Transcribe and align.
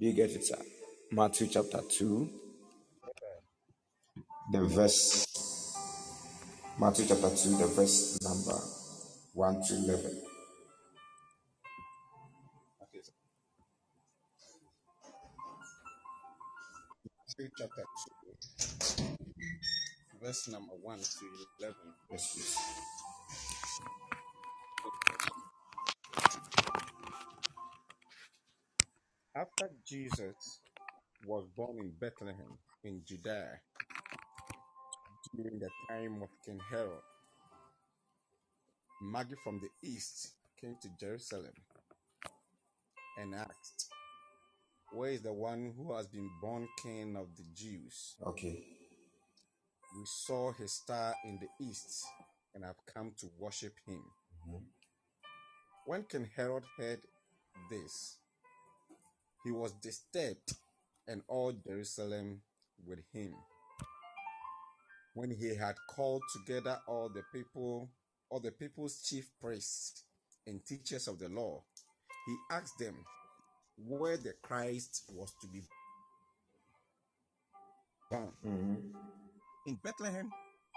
Do 0.00 0.06
you 0.06 0.14
get 0.14 0.30
it, 0.30 0.42
sir? 0.42 0.56
Matthew 1.12 1.46
chapter 1.48 1.82
2, 1.86 2.30
the 4.50 4.64
verse, 4.64 5.26
Matthew 6.78 7.04
chapter 7.06 7.28
2, 7.28 7.58
the 7.58 7.66
verse 7.66 8.18
number 8.22 8.58
1 9.34 9.62
to 9.68 9.74
11. 9.74 10.22
Matthew 17.28 17.50
chapter 17.58 17.84
2, 18.96 19.04
verse 20.22 20.48
number 20.48 20.72
1 20.80 20.98
to 20.98 21.04
11. 21.60 21.76
Yes, 22.10 22.32
please. 22.32 22.56
After 29.34 29.70
Jesus 29.86 30.60
was 31.26 31.46
born 31.56 31.78
in 31.78 31.92
Bethlehem 32.00 32.58
in 32.84 33.02
Judea 33.06 33.60
during 35.36 35.58
the 35.60 35.70
time 35.88 36.22
of 36.22 36.28
King 36.44 36.60
Herod, 36.70 37.02
Magi 39.02 39.34
from 39.44 39.60
the 39.60 39.88
east 39.88 40.34
came 40.60 40.76
to 40.82 40.88
Jerusalem 41.00 41.52
and 43.18 43.34
asked, 43.34 43.88
Where 44.92 45.10
is 45.10 45.22
the 45.22 45.32
one 45.32 45.74
who 45.76 45.94
has 45.96 46.08
been 46.08 46.30
born 46.42 46.68
king 46.82 47.16
of 47.16 47.28
the 47.36 47.44
Jews? 47.54 48.16
Okay. 48.26 48.64
We 49.96 50.04
saw 50.06 50.52
his 50.52 50.72
star 50.72 51.14
in 51.24 51.40
the 51.40 51.66
east 51.66 52.04
and 52.54 52.64
have 52.64 52.76
come 52.94 53.12
to 53.20 53.28
worship 53.38 53.74
him. 53.86 54.02
Mhm. 54.48 54.66
When 55.86 56.04
King 56.04 56.30
Herod 56.36 56.64
heard 56.78 57.06
this, 57.70 58.19
he 59.44 59.50
was 59.50 59.72
disturbed, 59.72 60.54
and 61.08 61.22
all 61.28 61.52
Jerusalem 61.52 62.42
with 62.86 63.00
him. 63.12 63.34
When 65.14 65.30
he 65.30 65.54
had 65.56 65.74
called 65.88 66.22
together 66.32 66.78
all 66.86 67.08
the 67.08 67.22
people, 67.32 67.90
all 68.30 68.40
the 68.40 68.52
people's 68.52 69.02
chief 69.02 69.28
priests 69.40 70.04
and 70.46 70.64
teachers 70.64 71.08
of 71.08 71.18
the 71.18 71.28
law, 71.28 71.62
he 72.26 72.36
asked 72.50 72.78
them 72.78 72.94
where 73.76 74.16
the 74.16 74.34
Christ 74.42 75.04
was 75.08 75.32
to 75.40 75.48
be 75.48 75.62
born. 78.10 78.32
Mhm. 78.44 78.94
In 79.66 79.76
Bethlehem, 79.76 80.30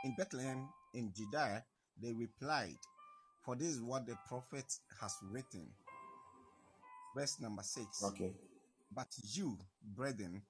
in 0.04 0.16
Bethlehem, 0.16 0.70
in 0.94 1.14
Judea, 1.14 1.66
they 2.02 2.14
replied, 2.14 2.78
For 3.44 3.56
this 3.56 3.68
is 3.68 3.82
what 3.82 4.06
the 4.06 4.16
prophet 4.28 4.66
has 5.02 5.16
written. 5.24 5.74
Verse 7.16 7.40
number 7.40 7.64
six. 7.64 8.04
Okay. 8.04 8.34
But 8.96 9.08
you, 9.34 9.58
brethren, 9.96 10.42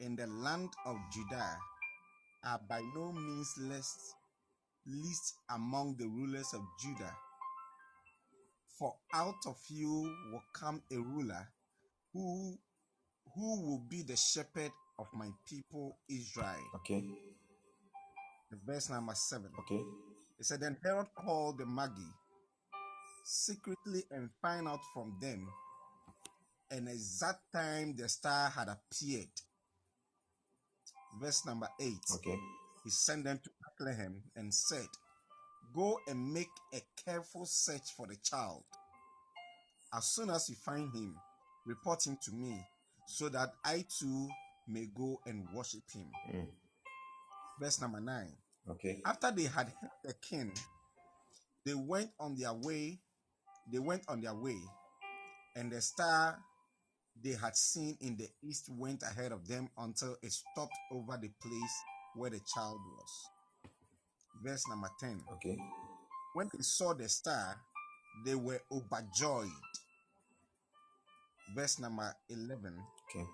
in 0.00 0.16
the 0.16 0.26
land 0.26 0.70
of 0.86 0.96
Judah, 1.12 1.56
are 2.44 2.60
by 2.68 2.80
no 2.94 3.12
means 3.12 3.48
least, 3.58 3.98
least 4.86 5.34
among 5.50 5.96
the 5.98 6.06
rulers 6.06 6.52
of 6.52 6.60
Judah. 6.82 7.14
For 8.78 8.94
out 9.14 9.46
of 9.46 9.56
you 9.68 10.12
will 10.32 10.42
come 10.52 10.82
a 10.92 10.96
ruler 10.96 11.48
who 12.12 12.58
who 13.34 13.62
will 13.62 13.82
be 13.88 14.02
the 14.02 14.16
shepherd 14.16 14.70
of 14.98 15.06
my 15.14 15.28
people 15.48 15.96
Israel. 16.08 16.70
Okay. 16.76 17.04
Verse 18.64 18.90
number 18.90 19.14
seven. 19.14 19.50
Okay. 19.60 19.82
It 20.38 20.46
said, 20.46 20.60
Then 20.60 20.76
Herod 20.84 21.08
called 21.16 21.58
the 21.58 21.66
Magi 21.66 22.02
secretly 23.24 24.04
and 24.10 24.28
find 24.42 24.68
out 24.68 24.80
from 24.92 25.16
them 25.20 25.48
an 26.70 26.88
exact 26.88 27.40
time 27.52 27.94
the 27.96 28.08
star 28.08 28.50
had 28.50 28.68
appeared. 28.68 29.28
Verse 31.20 31.46
number 31.46 31.68
eight. 31.80 32.04
Okay. 32.14 32.38
He 32.82 32.90
sent 32.90 33.24
them 33.24 33.40
to 33.42 33.50
Bethlehem 33.62 34.22
and 34.36 34.52
said, 34.52 34.86
Go 35.74 35.98
and 36.06 36.32
make 36.32 36.50
a 36.72 36.80
careful 37.04 37.46
search 37.46 37.92
for 37.96 38.06
the 38.06 38.16
child. 38.22 38.62
As 39.96 40.04
soon 40.06 40.30
as 40.30 40.48
you 40.48 40.56
find 40.56 40.92
him, 40.94 41.16
report 41.66 42.06
him 42.06 42.18
to 42.24 42.32
me, 42.32 42.60
so 43.06 43.28
that 43.28 43.50
I 43.64 43.84
too 43.98 44.28
may 44.68 44.86
go 44.94 45.20
and 45.26 45.46
worship 45.54 45.82
him. 45.92 46.06
Mm. 46.32 46.46
Verse 47.60 47.80
number 47.80 48.00
nine. 48.00 48.32
Okay. 48.68 49.00
After 49.04 49.30
they 49.30 49.44
had 49.44 49.68
heard 49.80 49.90
the 50.04 50.14
king, 50.14 50.52
they 51.64 51.74
went 51.74 52.10
on 52.18 52.36
their 52.36 52.52
way. 52.52 52.98
They 53.72 53.78
went 53.78 54.02
on 54.08 54.20
their 54.20 54.34
way, 54.34 54.58
and 55.56 55.72
the 55.72 55.80
star 55.80 56.38
they 57.22 57.32
had 57.32 57.56
seen 57.56 57.96
in 58.00 58.16
the 58.16 58.28
east 58.42 58.68
went 58.70 59.02
ahead 59.02 59.32
of 59.32 59.46
them 59.46 59.68
until 59.78 60.16
it 60.22 60.32
stopped 60.32 60.76
over 60.92 61.16
the 61.20 61.30
place 61.40 61.74
where 62.16 62.30
the 62.30 62.40
child 62.54 62.78
was. 62.96 63.70
Verse 64.42 64.64
number 64.68 64.88
10. 65.00 65.22
Okay. 65.34 65.56
When 66.34 66.50
they 66.52 66.62
saw 66.62 66.92
the 66.92 67.08
star, 67.08 67.56
they 68.24 68.34
were 68.34 68.60
overjoyed. 68.70 69.48
Verse 71.54 71.78
number 71.78 72.14
11. 72.28 72.76
Okay. 73.10 73.26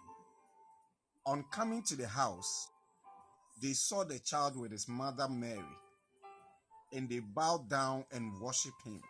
On 1.27 1.45
coming 1.51 1.83
to 1.85 1.97
the 1.97 2.07
house, 2.07 2.69
they 3.63 3.73
saw 3.73 4.05
the 4.05 4.19
child 4.19 4.57
with 4.57 4.73
his 4.73 4.89
mother 4.89 5.29
Mary, 5.29 5.59
and 6.93 7.09
they 7.09 7.21
bowed 7.21 7.69
down 7.69 8.05
and 8.13 8.41
worshipped 8.41 8.83
him. 8.85 9.01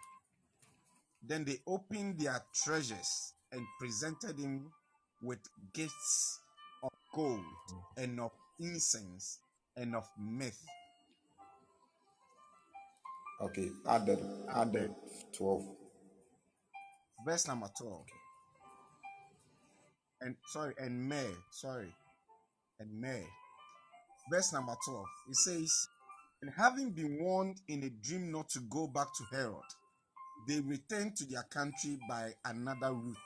Then 1.27 1.45
they 1.45 1.59
opened 1.67 2.19
their 2.19 2.43
treasures 2.55 3.35
and 3.53 3.65
presented 3.79 4.39
him 4.39 4.71
with 5.23 5.39
gifts 5.75 6.41
of 6.83 6.91
gold 7.15 7.41
and 7.97 8.21
of 8.21 8.31
incense 8.59 9.39
and 9.77 9.95
of 9.95 10.07
myrrh. 10.19 10.51
Okay. 13.43 13.71
Add 13.89 14.07
the 14.07 14.47
add 14.55 14.73
the 14.73 14.91
twelve. 15.37 15.65
Verse 17.25 17.47
number 17.47 17.69
12. 17.79 17.95
Okay. 17.95 18.13
And 20.23 20.37
sorry, 20.53 20.75
and 20.79 21.09
May, 21.09 21.31
sorry, 21.51 21.95
and 22.79 23.01
May. 23.01 23.25
Verse 24.31 24.53
number 24.53 24.75
12. 24.87 25.05
It 25.29 25.37
says, 25.37 25.73
And 26.43 26.51
having 26.57 26.93
been 26.93 27.19
warned 27.21 27.61
in 27.69 27.83
a 27.85 27.91
dream 28.07 28.31
not 28.33 28.49
to 28.51 28.61
go 28.71 28.87
back 28.87 29.09
to 29.19 29.37
Herod, 29.37 29.55
they 30.51 30.59
return 30.59 31.13
to 31.13 31.25
their 31.27 31.45
country 31.45 31.97
by 32.09 32.35
another 32.45 32.93
route. 32.93 33.17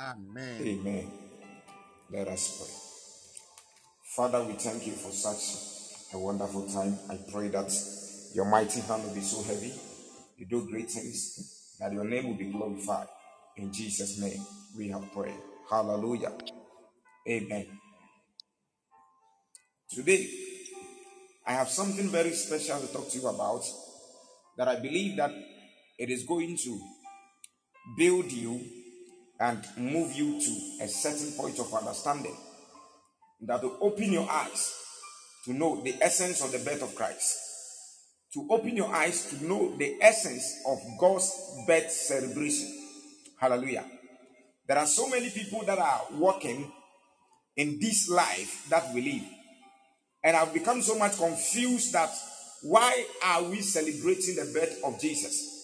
Amen. 0.00 0.62
Amen. 0.62 1.10
Let 2.10 2.28
us 2.28 2.56
pray. 2.56 2.74
Father, 4.16 4.42
we 4.46 4.54
thank 4.54 4.86
you 4.86 4.94
for 4.94 5.10
such 5.10 6.14
a 6.14 6.18
wonderful 6.18 6.66
time. 6.66 6.98
I 7.10 7.18
pray 7.30 7.48
that 7.48 7.70
your 8.34 8.46
mighty 8.46 8.80
hand 8.80 9.04
will 9.04 9.14
be 9.14 9.20
so 9.20 9.42
heavy. 9.42 9.74
You 10.38 10.46
do 10.46 10.66
great 10.70 10.90
things, 10.90 11.76
that 11.80 11.92
your 11.92 12.04
name 12.04 12.28
will 12.28 12.38
be 12.38 12.50
glorified. 12.50 13.08
In 13.58 13.70
Jesus' 13.70 14.18
name, 14.18 14.40
we 14.74 14.88
have 14.88 15.12
prayed. 15.12 15.36
Hallelujah. 15.68 16.32
Amen. 17.28 17.66
Today, 19.90 20.26
I 21.46 21.52
have 21.52 21.68
something 21.68 22.08
very 22.08 22.30
special 22.30 22.80
to 22.80 22.90
talk 22.90 23.10
to 23.10 23.18
you 23.18 23.28
about 23.28 23.64
that 24.56 24.66
I 24.66 24.76
believe 24.76 25.16
that 25.18 25.30
it 25.98 26.10
is 26.10 26.24
going 26.24 26.56
to 26.56 26.80
build 27.96 28.30
you 28.30 28.60
and 29.40 29.64
move 29.76 30.12
you 30.12 30.40
to 30.40 30.84
a 30.84 30.88
certain 30.88 31.32
point 31.32 31.58
of 31.58 31.72
understanding 31.74 32.36
that 33.40 33.62
will 33.62 33.76
open 33.80 34.12
your 34.12 34.28
eyes 34.28 34.74
to 35.44 35.52
know 35.52 35.80
the 35.82 35.94
essence 36.00 36.42
of 36.42 36.52
the 36.52 36.58
birth 36.58 36.82
of 36.82 36.94
Christ, 36.94 37.36
to 38.34 38.46
open 38.50 38.76
your 38.76 38.92
eyes 38.94 39.26
to 39.30 39.44
know 39.44 39.76
the 39.76 39.96
essence 40.00 40.60
of 40.66 40.78
God's 41.00 41.32
birth 41.66 41.90
celebration. 41.90 42.74
Hallelujah. 43.40 43.84
There 44.66 44.78
are 44.78 44.86
so 44.86 45.08
many 45.08 45.30
people 45.30 45.64
that 45.64 45.78
are 45.78 46.02
walking 46.12 46.70
in 47.56 47.78
this 47.80 48.08
life 48.08 48.66
that 48.70 48.92
we 48.92 49.00
live, 49.00 49.28
and 50.22 50.36
I've 50.36 50.52
become 50.52 50.82
so 50.82 50.98
much 50.98 51.16
confused 51.16 51.92
that 51.92 52.10
why 52.62 53.04
are 53.24 53.44
we 53.44 53.60
celebrating 53.60 54.34
the 54.34 54.50
birth 54.52 54.80
of 54.84 55.00
Jesus? 55.00 55.57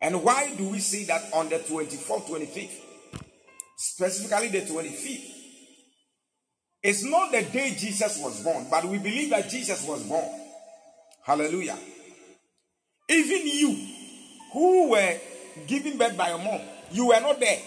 And 0.00 0.22
why 0.24 0.54
do 0.56 0.68
we 0.68 0.78
say 0.78 1.04
that 1.04 1.32
on 1.34 1.48
the 1.48 1.58
24th, 1.58 2.28
25th, 2.28 2.80
specifically 3.76 4.48
the 4.48 4.60
25th? 4.62 5.30
It's 6.82 7.04
not 7.04 7.30
the 7.30 7.42
day 7.42 7.74
Jesus 7.76 8.18
was 8.22 8.42
born, 8.42 8.66
but 8.70 8.86
we 8.86 8.98
believe 8.98 9.30
that 9.30 9.50
Jesus 9.50 9.86
was 9.86 10.02
born. 10.04 10.24
Hallelujah. 11.24 11.76
Even 13.08 13.46
you 13.46 13.86
who 14.52 14.90
were 14.90 15.18
given 15.66 15.98
birth 15.98 16.16
by 16.16 16.30
your 16.30 16.38
mom, 16.38 16.60
you 16.90 17.08
were 17.08 17.20
not 17.20 17.38
there. 17.38 17.58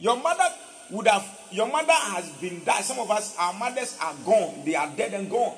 Your 0.00 0.16
mother 0.16 0.44
would 0.90 1.06
have, 1.06 1.24
your 1.52 1.68
mother 1.68 1.92
has 1.92 2.28
been 2.40 2.64
died. 2.64 2.82
Some 2.82 2.98
of 2.98 3.10
us, 3.10 3.36
our 3.38 3.52
mothers 3.54 3.96
are 4.00 4.14
gone, 4.24 4.64
they 4.64 4.74
are 4.74 4.90
dead 4.96 5.14
and 5.14 5.30
gone. 5.30 5.54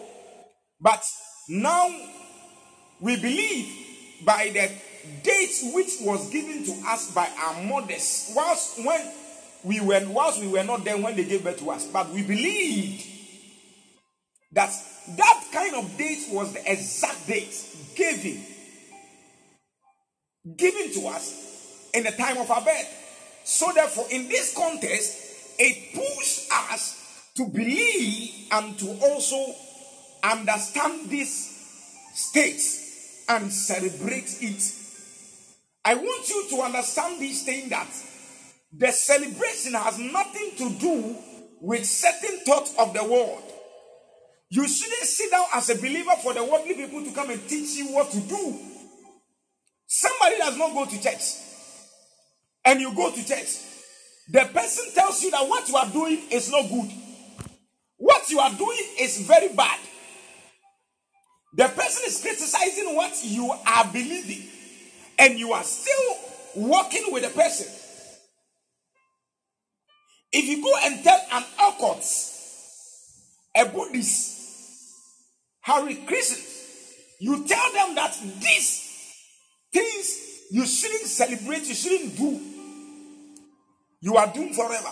But 0.78 1.02
now 1.48 1.88
we 3.00 3.16
believe 3.16 3.66
by 4.24 4.50
the 4.52 4.70
date 5.22 5.72
which 5.74 5.96
was 6.00 6.30
given 6.30 6.64
to 6.64 6.72
us 6.88 7.12
by 7.12 7.28
our 7.38 7.62
mothers, 7.62 8.32
whilst 8.34 8.84
when 8.84 9.12
we 9.64 9.80
were 9.80 10.00
whilst 10.08 10.40
we 10.40 10.48
were 10.48 10.64
not 10.64 10.84
there 10.84 10.96
when 10.96 11.16
they 11.16 11.24
gave 11.24 11.42
birth 11.42 11.58
to 11.58 11.70
us, 11.70 11.86
but 11.86 12.10
we 12.10 12.22
believed 12.22 13.06
that 14.52 14.70
that 15.16 15.44
kind 15.52 15.74
of 15.76 15.96
date 15.96 16.26
was 16.30 16.52
the 16.52 16.72
exact 16.72 17.26
date 17.26 17.54
given 17.94 18.42
given 20.56 20.92
to 20.92 21.06
us 21.08 21.90
in 21.92 22.04
the 22.04 22.12
time 22.12 22.38
of 22.38 22.50
our 22.50 22.62
birth. 22.62 23.42
So 23.44 23.70
therefore, 23.74 24.06
in 24.10 24.28
this 24.28 24.54
context, 24.54 25.16
it 25.58 25.94
pushed 25.94 26.50
us 26.52 27.30
to 27.36 27.46
believe 27.48 28.48
and 28.52 28.78
to 28.78 28.98
also 29.02 29.54
understand 30.22 31.10
these 31.10 31.52
states 32.14 33.24
and 33.28 33.52
celebrate 33.52 34.36
it. 34.40 34.72
I 35.86 35.94
want 35.94 36.28
you 36.28 36.48
to 36.50 36.62
understand 36.62 37.22
this 37.22 37.44
thing 37.44 37.68
that 37.68 37.86
the 38.76 38.90
celebration 38.90 39.74
has 39.74 40.00
nothing 40.00 40.50
to 40.58 40.70
do 40.80 41.16
with 41.60 41.86
certain 41.86 42.40
thoughts 42.40 42.74
of 42.76 42.92
the 42.92 43.04
world. 43.04 43.44
You 44.50 44.66
shouldn't 44.66 45.02
sit 45.02 45.30
down 45.30 45.46
as 45.54 45.70
a 45.70 45.76
believer 45.76 46.10
for 46.24 46.34
the 46.34 46.42
worldly 46.42 46.74
people 46.74 47.04
to 47.04 47.12
come 47.12 47.30
and 47.30 47.48
teach 47.48 47.76
you 47.76 47.94
what 47.94 48.10
to 48.10 48.18
do. 48.18 48.58
Somebody 49.86 50.38
does 50.38 50.56
not 50.56 50.74
go 50.74 50.86
to 50.86 51.00
church 51.00 51.22
and 52.64 52.80
you 52.80 52.92
go 52.92 53.12
to 53.12 53.24
church. 53.24 53.56
The 54.28 54.40
person 54.52 54.92
tells 54.92 55.22
you 55.22 55.30
that 55.30 55.48
what 55.48 55.68
you 55.68 55.76
are 55.76 55.88
doing 55.88 56.20
is 56.32 56.50
not 56.50 56.68
good. 56.68 56.90
What 57.96 58.28
you 58.28 58.40
are 58.40 58.50
doing 58.50 58.82
is 58.98 59.24
very 59.24 59.54
bad. 59.54 59.78
The 61.54 61.68
person 61.68 62.02
is 62.06 62.20
criticizing 62.20 62.96
what 62.96 63.16
you 63.22 63.52
are 63.52 63.84
believing, 63.92 64.48
and 65.18 65.38
you 65.38 65.52
are 65.52 65.64
still 65.64 66.16
working 66.56 67.12
with 67.12 67.22
the 67.22 67.30
person. 67.30 67.66
If 70.32 70.44
you 70.44 70.62
go 70.62 70.72
and 70.84 71.02
tell 71.02 71.20
an 71.32 71.44
occult, 71.54 72.04
a 73.56 73.64
Buddhist, 73.66 74.36
Hare 75.60 75.96
Krishna, 76.06 76.36
you 77.20 77.46
tell 77.46 77.72
them 77.72 77.94
that 77.94 78.16
these 78.40 78.86
things 79.72 80.46
you 80.50 80.66
shouldn't 80.66 81.06
celebrate, 81.06 81.66
you 81.66 81.74
shouldn't 81.74 82.16
do, 82.16 82.40
you 84.00 84.16
are 84.16 84.32
doomed 84.32 84.54
forever. 84.54 84.90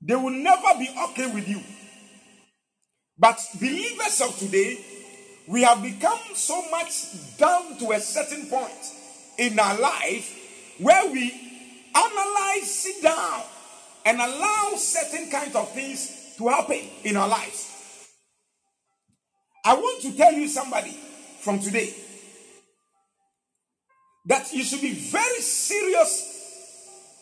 They 0.00 0.16
will 0.16 0.30
never 0.30 0.78
be 0.78 0.88
okay 1.10 1.32
with 1.32 1.48
you. 1.48 1.60
But 3.18 3.38
believers 3.60 4.20
of 4.20 4.36
today, 4.38 4.78
we 5.46 5.62
have 5.62 5.82
become 5.82 6.18
so 6.34 6.62
much 6.70 7.36
down 7.36 7.76
to 7.78 7.92
a 7.92 8.00
certain 8.00 8.46
point 8.46 8.72
in 9.38 9.58
our 9.58 9.78
life 9.78 10.76
where 10.78 11.10
we 11.10 11.32
analyze, 11.94 12.74
sit 12.74 13.02
down, 13.02 13.42
and 14.04 14.18
allow 14.20 14.72
certain 14.76 15.30
kinds 15.30 15.54
of 15.54 15.70
things 15.72 16.34
to 16.38 16.48
happen 16.48 16.80
in 17.04 17.16
our 17.16 17.28
lives. 17.28 18.08
I 19.64 19.74
want 19.74 20.02
to 20.02 20.16
tell 20.16 20.32
you 20.32 20.48
somebody 20.48 20.96
from 21.40 21.60
today 21.60 21.94
that 24.26 24.52
you 24.52 24.62
should 24.64 24.80
be 24.80 24.92
very 24.92 25.40
serious 25.40 26.28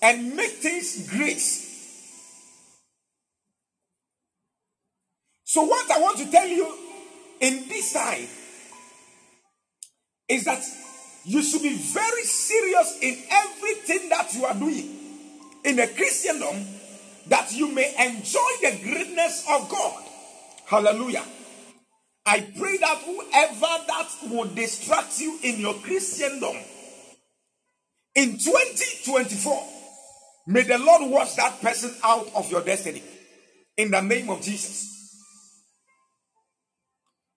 and 0.02 0.34
make 0.34 0.50
things 0.52 1.08
great. 1.10 1.40
So, 5.44 5.64
what 5.64 5.90
I 5.90 6.00
want 6.00 6.18
to 6.18 6.30
tell 6.30 6.46
you 6.46 6.89
in 7.40 7.68
this 7.68 7.92
time 7.92 8.26
is 10.28 10.44
that 10.44 10.62
you 11.24 11.42
should 11.42 11.62
be 11.62 11.74
very 11.76 12.22
serious 12.22 12.98
in 13.02 13.16
everything 13.30 14.08
that 14.08 14.32
you 14.34 14.44
are 14.44 14.54
doing 14.54 14.96
in 15.64 15.76
the 15.76 15.86
Christendom 15.88 16.64
that 17.28 17.52
you 17.52 17.72
may 17.72 17.92
enjoy 17.98 18.50
the 18.62 18.80
greatness 18.82 19.44
of 19.48 19.68
God. 19.68 20.02
Hallelujah. 20.66 21.24
I 22.26 22.40
pray 22.40 22.76
that 22.78 22.98
whoever 22.98 23.84
that 23.86 24.08
will 24.30 24.46
distract 24.54 25.20
you 25.20 25.38
in 25.42 25.60
your 25.60 25.74
Christendom 25.74 26.56
in 28.14 28.38
2024, 28.38 29.64
may 30.46 30.62
the 30.62 30.78
Lord 30.78 31.10
wash 31.10 31.34
that 31.34 31.60
person 31.60 31.94
out 32.02 32.28
of 32.34 32.50
your 32.50 32.62
destiny 32.62 33.02
in 33.76 33.90
the 33.90 34.00
name 34.00 34.30
of 34.30 34.42
Jesus. 34.42 34.99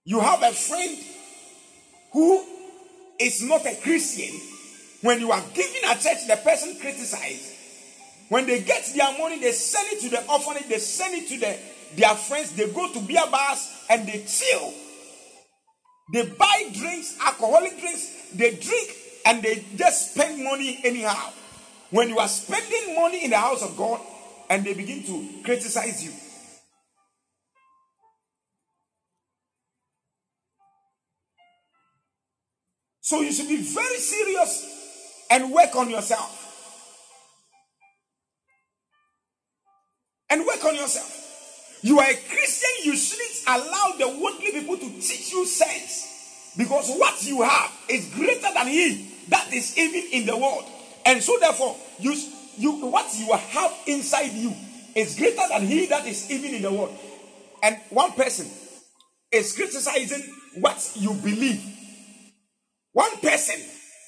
You 0.06 0.20
have 0.20 0.44
a 0.44 0.52
friend 0.52 0.98
who 2.12 2.44
is 3.20 3.42
not 3.44 3.66
a 3.66 3.76
Christian. 3.82 4.40
When 5.02 5.20
you 5.20 5.32
are 5.32 5.44
giving 5.54 5.82
a 5.86 5.96
church, 5.96 6.28
the 6.28 6.40
person 6.44 6.78
criticizes. 6.80 7.54
When 8.30 8.46
they 8.46 8.62
get 8.62 8.86
their 8.96 9.18
money, 9.18 9.40
they 9.40 9.52
send 9.52 9.88
it 9.92 10.02
to 10.02 10.10
the 10.10 10.32
orphanage, 10.32 10.68
they 10.68 10.80
send 10.80 11.14
it 11.16 11.28
to 11.30 11.40
the, 11.40 11.58
their 11.96 12.16
friends, 12.16 12.54
they 12.54 12.72
go 12.72 12.92
to 12.92 13.00
beer 13.02 13.24
bars 13.30 13.70
and 13.90 14.08
they 14.08 14.26
chill. 14.28 14.74
They 16.14 16.26
buy 16.26 16.70
drinks, 16.74 17.18
alcoholic 17.26 17.80
drinks, 17.80 18.32
they 18.34 18.56
drink 18.56 18.96
and 19.26 19.42
they 19.42 19.66
just 19.76 20.14
spend 20.14 20.44
money 20.44 20.80
anyhow. 20.84 21.32
When 21.92 22.10
you 22.10 22.20
are 22.20 22.28
spending 22.28 22.96
money 22.96 23.24
in 23.24 23.32
the 23.32 23.38
house 23.38 23.62
of 23.62 23.78
God 23.78 24.02
and 24.50 24.66
they 24.66 24.74
begin 24.74 25.04
to 25.04 25.44
criticize 25.44 26.04
you, 26.04 26.12
So 33.04 33.20
you 33.20 33.34
should 33.34 33.50
be 33.50 33.58
very 33.58 33.98
serious 33.98 35.26
and 35.30 35.52
work 35.52 35.76
on 35.76 35.90
yourself. 35.90 36.40
And 40.30 40.46
work 40.46 40.64
on 40.64 40.74
yourself. 40.74 41.80
You 41.82 42.00
are 42.00 42.10
a 42.10 42.16
Christian, 42.16 42.86
you 42.86 42.96
shouldn't 42.96 43.44
allow 43.46 43.98
the 43.98 44.08
worldly 44.08 44.52
people 44.52 44.78
to 44.78 44.90
teach 45.02 45.34
you 45.34 45.46
sense. 45.46 46.54
Because 46.58 46.90
what 46.98 47.22
you 47.26 47.42
have 47.42 47.72
is 47.90 48.10
greater 48.16 48.54
than 48.54 48.68
he 48.68 49.12
that 49.28 49.54
is 49.54 49.78
even 49.78 50.04
in 50.14 50.26
the 50.26 50.38
world. 50.38 50.64
And 51.06 51.22
so 51.22 51.38
therefore, 51.42 51.76
you, 52.00 52.16
you 52.58 52.72
what 52.88 53.14
you 53.18 53.34
have 53.34 53.74
inside 53.86 54.32
you 54.32 54.54
is 54.96 55.18
greater 55.18 55.44
than 55.50 55.68
he 55.68 55.88
that 55.88 56.08
is 56.08 56.32
even 56.32 56.56
in 56.56 56.62
the 56.62 56.72
world. 56.72 56.98
And 57.62 57.78
one 57.90 58.14
person 58.14 58.50
is 59.30 59.54
criticizing 59.54 60.24
what 60.62 60.90
you 60.96 61.14
believe 61.16 61.82
one 62.94 63.18
person 63.18 63.60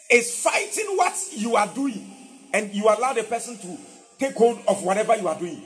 is 0.10 0.44
fighting 0.44 0.86
what 0.96 1.16
you 1.32 1.56
are 1.56 1.68
doing, 1.68 2.50
and 2.54 2.74
you 2.74 2.84
allow 2.86 3.14
the 3.14 3.24
person 3.24 3.58
to 3.58 3.78
take 4.20 4.36
hold 4.36 4.60
of 4.68 4.84
whatever 4.84 5.16
you 5.18 5.28
are 5.28 5.38
doing. 5.38 5.62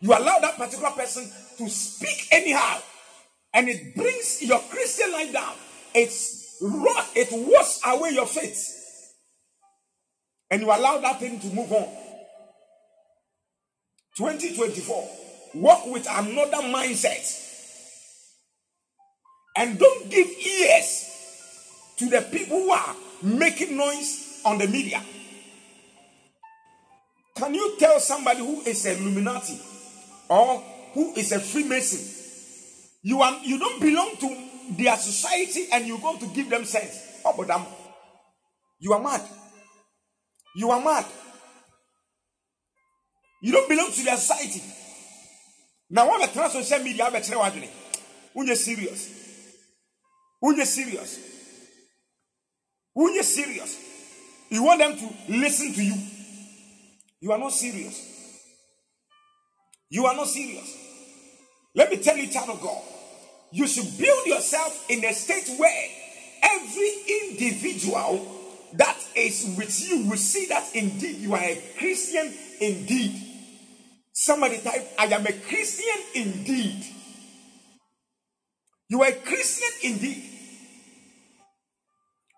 You 0.00 0.10
allow 0.10 0.38
that 0.38 0.56
particular 0.56 0.90
person 0.92 1.28
to 1.58 1.68
speak 1.68 2.28
anyhow, 2.30 2.78
and 3.52 3.68
it 3.68 3.94
brings 3.94 4.40
your 4.42 4.60
Christian 4.70 5.12
life 5.12 5.32
down. 5.32 5.54
It's 5.94 6.56
rot, 6.62 7.08
it 7.16 7.28
washes 7.32 7.80
away 7.84 8.10
your 8.10 8.26
faith. 8.26 8.76
And 10.50 10.62
you 10.62 10.68
allow 10.68 10.98
that 10.98 11.20
thing 11.20 11.38
to 11.40 11.46
move 11.48 11.72
on. 11.72 11.88
2024, 14.16 15.10
walk 15.54 15.86
with 15.86 16.06
another 16.08 16.62
mindset. 16.68 17.48
And 19.56 19.78
don't 19.78 20.10
give 20.10 20.28
ears 20.28 21.09
to 22.00 22.08
the 22.08 22.22
people 22.32 22.58
who 22.58 22.70
are 22.70 22.96
making 23.22 23.76
noise 23.76 24.40
on 24.46 24.56
the 24.56 24.66
media. 24.66 25.02
Can 27.36 27.52
you 27.54 27.76
tell 27.78 28.00
somebody 28.00 28.38
who 28.40 28.62
is 28.62 28.86
a 28.86 28.96
Illuminati 28.96 29.60
or 30.30 30.62
who 30.94 31.12
is 31.14 31.30
a 31.32 31.38
Freemason? 31.40 32.00
You 33.02 33.20
are 33.20 33.38
you 33.44 33.58
don't 33.58 33.80
belong 33.80 34.16
to 34.16 34.36
their 34.78 34.96
society 34.96 35.66
and 35.72 35.86
you 35.86 35.98
go 35.98 36.16
to 36.16 36.26
give 36.28 36.48
them 36.48 36.64
sense. 36.64 37.20
Oh, 37.22 37.34
but 37.36 37.48
them. 37.48 37.66
You 38.78 38.94
are 38.94 39.02
mad. 39.02 39.20
You 40.56 40.70
are 40.70 40.82
mad. 40.82 41.04
You 43.42 43.52
don't 43.52 43.68
belong 43.68 43.92
to 43.92 44.02
their 44.04 44.16
society. 44.16 44.62
Now, 45.90 46.08
what 46.08 46.26
the 46.26 46.32
trans 46.32 46.52
social 46.54 46.82
media, 46.82 47.04
I'm 47.04 47.14
a 47.14 47.22
serious. 48.56 49.10
When 50.40 50.56
you're 50.56 50.64
serious. 50.64 51.39
When 52.94 53.14
you're 53.14 53.22
serious, 53.22 53.78
you 54.48 54.64
want 54.64 54.80
them 54.80 54.96
to 54.96 55.08
listen 55.28 55.72
to 55.74 55.82
you. 55.82 55.94
You 57.20 57.32
are 57.32 57.38
not 57.38 57.52
serious. 57.52 58.06
You 59.88 60.06
are 60.06 60.14
not 60.14 60.26
serious. 60.26 60.76
Let 61.74 61.90
me 61.90 61.98
tell 61.98 62.16
you, 62.16 62.28
child 62.28 62.50
of 62.50 62.60
God, 62.60 62.82
you 63.52 63.66
should 63.66 63.98
build 63.98 64.26
yourself 64.26 64.86
in 64.88 65.04
a 65.04 65.12
state 65.12 65.58
where 65.58 65.88
every 66.42 66.92
individual 67.22 68.26
that 68.74 68.96
is 69.16 69.54
with 69.56 69.88
you 69.88 70.08
will 70.08 70.16
see 70.16 70.46
that 70.46 70.74
indeed 70.74 71.16
you 71.16 71.34
are 71.34 71.42
a 71.42 71.62
Christian 71.78 72.32
indeed. 72.60 73.20
Somebody 74.12 74.58
type, 74.58 74.86
I 74.98 75.06
am 75.06 75.26
a 75.26 75.32
Christian 75.32 76.04
indeed. 76.14 76.84
You 78.88 79.02
are 79.02 79.08
a 79.08 79.12
Christian 79.14 79.92
indeed 79.92 80.39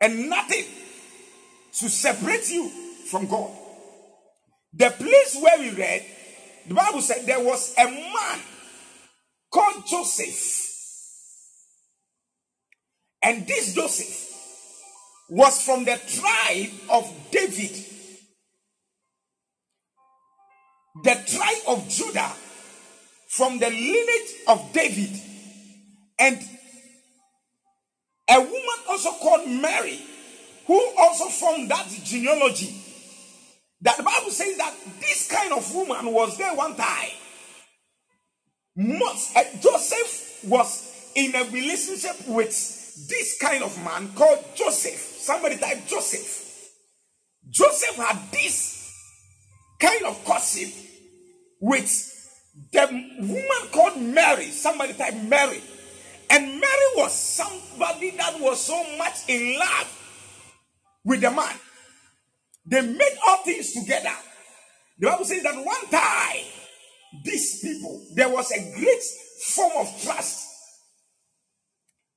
and 0.03 0.29
nothing 0.29 0.65
to 1.75 1.89
separate 1.89 2.51
you 2.51 2.69
from 3.09 3.27
God. 3.29 3.51
The 4.75 4.91
place 4.91 5.39
where 5.41 5.59
we 5.61 5.71
read, 5.71 6.05
the 6.67 6.75
Bible 6.75 7.01
said 7.01 7.25
there 7.25 7.43
was 7.43 7.73
a 7.79 7.85
man 7.85 8.41
called 9.51 9.87
Joseph. 9.87 10.59
And 13.23 13.47
this 13.47 13.75
Joseph 13.75 14.29
was 15.31 15.63
from 15.65 15.85
the 15.85 15.99
tribe 16.09 16.71
of 16.91 17.09
David, 17.31 17.71
the 21.05 21.15
tribe 21.27 21.63
of 21.69 21.89
Judah, 21.89 22.33
from 23.29 23.59
the 23.61 23.71
lineage 23.71 24.35
of 24.49 24.73
David. 24.73 25.11
And 26.19 26.39
a 28.33 28.41
woman 28.41 28.79
also 28.89 29.11
called 29.13 29.47
Mary, 29.49 30.01
who 30.67 30.81
also 30.99 31.27
from 31.27 31.69
that 31.69 31.87
genealogy. 32.05 32.75
That 33.83 33.97
the 33.97 34.05
Bible 34.05 34.31
says 34.31 34.57
that 34.59 34.75
this 35.01 35.29
kind 35.31 35.53
of 35.53 35.75
woman 35.75 36.13
was 36.13 36.39
there 36.39 36.55
one 36.55 36.77
time. 36.77 37.11
Most, 38.77 39.37
uh, 39.37 39.43
Joseph 39.61 40.45
was 40.45 41.11
in 41.15 41.35
a 41.35 41.45
relationship 41.51 42.17
with 42.29 42.49
this 43.09 43.39
kind 43.41 43.63
of 43.63 43.77
man 43.85 44.13
called 44.15 44.39
Joseph. 44.55 44.99
Somebody 44.99 45.59
type 45.59 45.87
Joseph. 45.87 46.71
Joseph 47.51 47.97
had 47.97 48.19
this 48.31 48.95
kind 49.81 50.05
of 50.05 50.25
gossip 50.25 50.73
with 51.61 52.09
the 52.73 52.87
woman 53.19 53.73
called 53.73 54.01
Mary. 54.01 54.47
Somebody 54.47 54.95
type 54.95 55.15
Mary. 55.25 55.61
And 56.33 56.47
Mary 56.47 56.89
was 56.97 57.13
somebody 57.13 58.13
that 58.13 58.41
was 58.41 58.59
so 58.65 58.83
much 58.97 59.17
in 59.29 59.59
love 59.59 60.03
with 61.05 61.21
the 61.21 61.31
man. 61.31 61.55
They 62.67 62.81
made 62.81 63.19
all 63.27 63.39
things 63.45 63.75
together. 63.75 64.15
The 64.99 65.09
Bible 65.09 65.25
says 65.27 65.43
that 65.43 65.57
one 65.57 65.87
time, 65.91 66.45
these 67.25 67.61
people, 67.61 68.03
there 68.15 68.31
was 68.31 68.51
a 68.51 68.75
great 68.79 69.03
form 69.45 69.73
of 69.79 70.03
trust. 70.03 70.49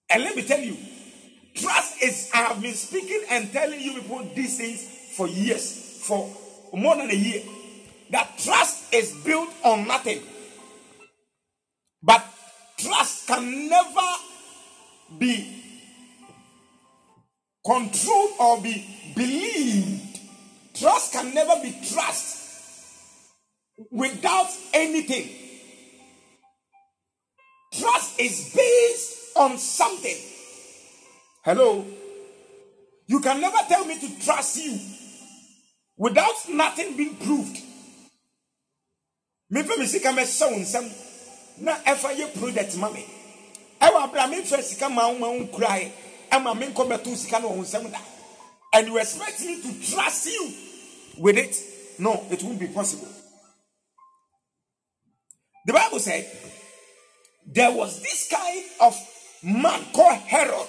And 0.10 0.24
let 0.24 0.36
me 0.36 0.44
tell 0.44 0.62
you, 0.62 0.78
trust 1.56 2.02
is, 2.02 2.30
I 2.34 2.38
have 2.44 2.62
been 2.62 2.74
speaking 2.74 3.22
and 3.30 3.52
telling 3.52 3.82
you 3.82 3.96
people 3.96 4.30
these 4.34 4.58
things 4.58 4.88
for 5.18 5.28
years, 5.28 6.00
for 6.04 6.30
more 6.74 6.96
than 6.96 7.10
a 7.10 7.16
year. 7.16 7.44
That 8.12 8.38
trust 8.38 8.94
is 8.94 9.14
built 9.26 9.50
on 9.64 9.88
nothing. 9.88 10.22
But 12.04 12.24
trust 12.78 13.28
can 13.28 13.70
never 13.70 14.10
be 15.18 15.64
controlled 17.66 18.32
or 18.40 18.62
be 18.62 18.86
believed. 19.16 20.20
Trust 20.74 21.14
can 21.14 21.34
never 21.34 21.62
be 21.62 21.76
trust 21.92 23.32
without 23.92 24.50
anything. 24.74 25.30
Trust 27.74 28.20
is 28.20 28.54
based 28.56 29.36
on 29.36 29.58
something. 29.58 30.18
Hello? 31.44 31.86
You 33.08 33.20
can 33.20 33.40
never 33.42 33.58
tell 33.68 33.86
me 33.86 34.00
to 34.00 34.26
trust 34.26 34.58
you 34.64 34.80
without 35.98 36.34
nothing 36.50 36.98
being 36.98 37.16
proved. 37.18 37.62
mefa 39.52 39.78
me 39.78 39.86
sika 39.86 40.10
mɛhyɛ 40.10 40.52
wo 40.52 40.58
nsɛm 40.60 40.86
na 41.60 41.76
ɛfa 41.86 42.16
yɛ 42.16 42.34
project 42.40 42.76
ma 42.78 42.90
me 42.90 43.06
ɛwɔ 43.82 44.04
abira 44.04 44.28
memfa 44.28 44.62
sika 44.64 44.90
ma 44.90 45.12
ma 45.14 45.28
wo 45.30 45.40
nkurae 45.40 45.92
ɛma 46.32 46.58
me 46.58 46.68
nkɔ 46.68 46.88
bɛto 46.88 47.16
sika 47.16 47.40
no 47.40 47.50
wɔ 47.50 47.56
wo 47.58 47.64
nsɛm 47.64 47.92
da. 47.92 48.00
And 48.74 48.88
you 48.88 48.98
expect 48.98 49.40
me 49.40 49.62
to 49.62 49.92
trust 49.92 50.26
you 50.26 50.54
with 51.18 51.38
it? 51.38 51.56
No 51.98 52.26
it 52.30 52.44
won't 52.44 52.60
be 52.60 52.68
possible. 52.68 53.08
The 55.66 55.74
bible 55.74 56.00
said 56.00 56.30
there 57.48 57.72
was 57.72 58.02
this 58.02 58.28
kind 58.30 58.64
of 58.82 58.98
man 59.44 59.82
called 59.94 60.18
herod. 60.18 60.68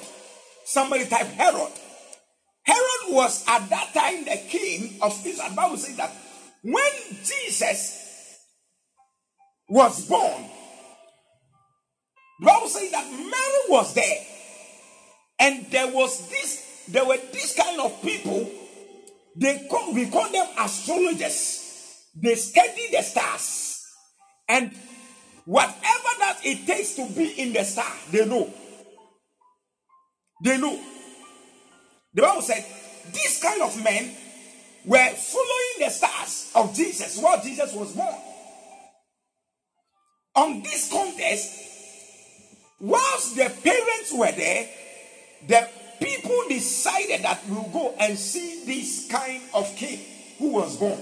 Somebody 0.65 1.07
type 1.07 1.27
herod. 1.27 1.73
Herod 2.63 3.15
was 3.15 3.45
at 3.49 3.69
that 3.71 3.93
time 3.93 4.25
the 4.25 4.41
king 4.49 4.99
of 5.03 5.13
israel. 5.27 5.49
The 5.51 5.57
bible 5.57 5.77
says 5.79 5.97
that 5.97 6.13
when 6.63 6.93
jesus 7.25 8.39
was 9.69 10.09
born, 10.09 10.45
Bible 12.41 12.69
says 12.69 12.91
that 12.91 13.11
Mary 13.11 13.63
was 13.69 13.95
there, 13.95 14.19
and 15.39 15.67
there 15.71 15.89
was 15.89 16.29
this, 16.29 16.85
there 16.89 17.05
were 17.05 17.19
this 17.33 17.55
kind 17.57 17.81
of 17.81 18.03
people. 18.03 18.51
They 19.37 19.67
call, 19.71 19.93
we 19.93 20.09
call 20.09 20.31
them 20.31 20.47
astrologers. 20.59 21.63
They 22.15 22.35
study 22.35 22.91
the 22.91 23.03
stars, 23.03 23.85
and 24.49 24.73
whatever 25.45 26.11
that 26.19 26.41
it 26.45 26.67
takes 26.67 26.95
to 26.97 27.07
be 27.15 27.33
in 27.41 27.53
the 27.53 27.65
star, 27.65 27.93
they 28.11 28.25
know. 28.25 28.53
They 30.43 30.59
know. 30.59 30.79
The 32.15 32.23
Bible 32.23 32.43
said 32.43 32.65
these 33.13 33.41
kind 33.43 33.63
of 33.63 33.83
men 33.83 34.11
were 34.85 35.09
following 35.09 35.77
the 35.81 35.91
stars 35.91 36.51
of 36.55 36.75
Jesus 36.75 37.19
while 37.19 37.43
Jesus 37.43 37.73
was 37.75 37.93
born 37.93 38.15
on 40.37 40.63
this 40.63 40.91
contest, 40.93 41.76
whilst 42.81 43.37
the 43.37 43.53
parents 43.63 44.13
were 44.13 44.33
there, 44.33 44.69
the 45.47 45.69
people 46.01 46.43
decided 46.49 47.23
that 47.23 47.41
we'll 47.49 47.69
go 47.71 47.95
and 47.99 48.19
see 48.19 48.65
this 48.65 49.11
kind 49.11 49.43
of 49.55 49.75
king 49.77 50.01
who 50.39 50.53
was 50.53 50.77
born. 50.77 50.99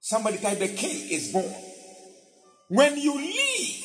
Somebody 0.00 0.38
type 0.38 0.58
the 0.58 0.68
king 0.68 1.10
is 1.10 1.32
born. 1.32 1.54
When 2.68 2.96
you 2.96 3.14
live 3.14 3.84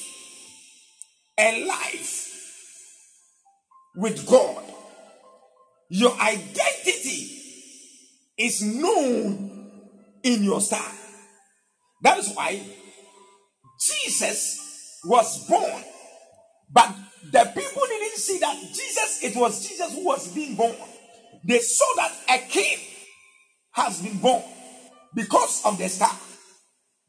a 1.37 1.65
life 1.65 2.29
with 3.95 4.25
God, 4.27 4.63
your 5.89 6.13
identity 6.19 7.29
is 8.37 8.61
known 8.61 9.69
in 10.23 10.43
your 10.43 10.61
star. 10.61 10.91
That 12.01 12.17
is 12.17 12.33
why 12.33 12.61
Jesus 13.79 14.62
was 15.05 15.47
born. 15.47 15.83
But 16.71 16.95
the 17.31 17.51
people 17.55 17.81
didn't 17.87 18.17
see 18.17 18.39
that 18.39 18.57
Jesus, 18.59 19.23
it 19.23 19.35
was 19.35 19.67
Jesus 19.67 19.93
who 19.93 20.05
was 20.05 20.33
being 20.33 20.55
born. 20.55 20.75
They 21.43 21.59
saw 21.59 21.85
that 21.97 22.11
a 22.29 22.37
king 22.49 22.77
has 23.71 24.01
been 24.01 24.17
born 24.19 24.43
because 25.13 25.65
of 25.65 25.77
the 25.77 25.89
star. 25.89 26.11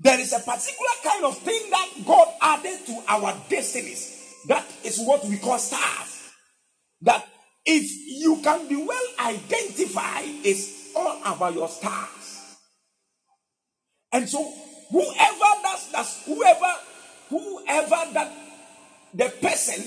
There 0.00 0.18
is 0.18 0.32
a 0.32 0.40
particular 0.40 0.90
kind 1.04 1.24
of 1.24 1.38
thing 1.38 1.70
that 1.70 1.88
God 2.04 2.28
added 2.40 2.86
to 2.86 3.02
our 3.08 3.34
destinies. 3.48 4.42
That 4.48 4.64
is 4.84 4.98
what 4.98 5.24
we 5.24 5.38
call 5.38 5.58
stars. 5.58 6.30
That 7.02 7.26
if 7.64 7.90
you 8.06 8.40
can 8.42 8.68
be 8.68 8.76
well 8.76 9.06
identified, 9.20 10.26
is 10.44 10.92
all 10.94 11.20
about 11.24 11.54
your 11.54 11.68
stars. 11.68 12.56
And 14.12 14.28
so 14.28 14.42
whoever 14.90 15.62
does 15.62 15.92
that, 15.92 16.06
whoever, 16.26 16.72
whoever 17.34 18.12
that 18.12 18.32
the 19.12 19.28
person 19.42 19.82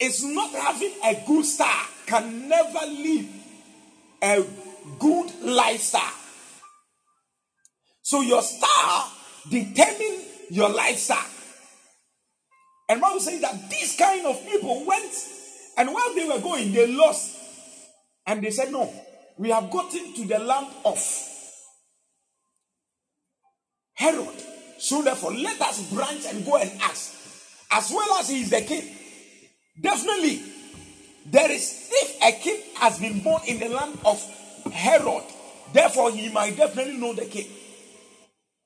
is 0.00 0.24
not 0.24 0.50
having 0.50 0.92
a 1.04 1.24
good 1.26 1.44
star 1.44 1.86
can 2.06 2.48
never 2.48 2.86
live 2.86 3.26
a 4.22 4.44
good 4.98 5.30
lifestyle. 5.42 6.12
So 8.02 8.20
your 8.20 8.42
star 8.42 9.08
determine 9.48 10.20
your 10.50 10.68
lifestyle. 10.70 11.30
And 12.88 13.00
Bible 13.00 13.20
says 13.20 13.40
that 13.40 13.70
these 13.70 13.96
kind 13.96 14.26
of 14.26 14.44
people 14.46 14.84
went, 14.84 15.14
and 15.78 15.94
while 15.94 16.14
they 16.14 16.28
were 16.28 16.40
going, 16.40 16.72
they 16.72 16.86
lost. 16.94 17.38
And 18.26 18.42
they 18.42 18.50
said, 18.50 18.70
No, 18.70 18.92
we 19.38 19.48
have 19.48 19.70
gotten 19.70 20.12
to 20.14 20.24
the 20.26 20.38
land 20.38 20.66
of 20.84 20.98
Herod. 23.94 24.51
So 24.82 25.00
therefore, 25.00 25.32
let 25.32 25.60
us 25.60 25.80
branch 25.92 26.24
and 26.26 26.44
go 26.44 26.56
and 26.56 26.68
ask. 26.82 27.14
As 27.70 27.88
well 27.92 28.18
as 28.18 28.28
he 28.28 28.40
is 28.40 28.50
the 28.50 28.62
king. 28.62 28.82
Definitely, 29.80 30.42
there 31.24 31.52
is, 31.52 31.88
if 31.88 32.16
a 32.20 32.32
king 32.32 32.60
has 32.74 32.98
been 32.98 33.20
born 33.20 33.42
in 33.46 33.60
the 33.60 33.68
land 33.68 33.96
of 34.04 34.20
Herod, 34.72 35.22
therefore 35.72 36.10
he 36.10 36.30
might 36.30 36.56
definitely 36.56 36.96
know 36.96 37.14
the 37.14 37.26
king. 37.26 37.46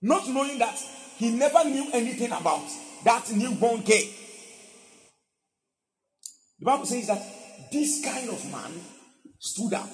Not 0.00 0.26
knowing 0.26 0.58
that 0.58 0.78
he 1.18 1.32
never 1.32 1.64
knew 1.64 1.90
anything 1.92 2.32
about 2.32 2.64
that 3.04 3.30
newborn 3.32 3.82
king. 3.82 4.08
The 6.60 6.64
Bible 6.64 6.86
says 6.86 7.08
that 7.08 7.22
this 7.70 8.02
kind 8.02 8.30
of 8.30 8.42
man 8.50 8.72
stood 9.38 9.74
up 9.74 9.90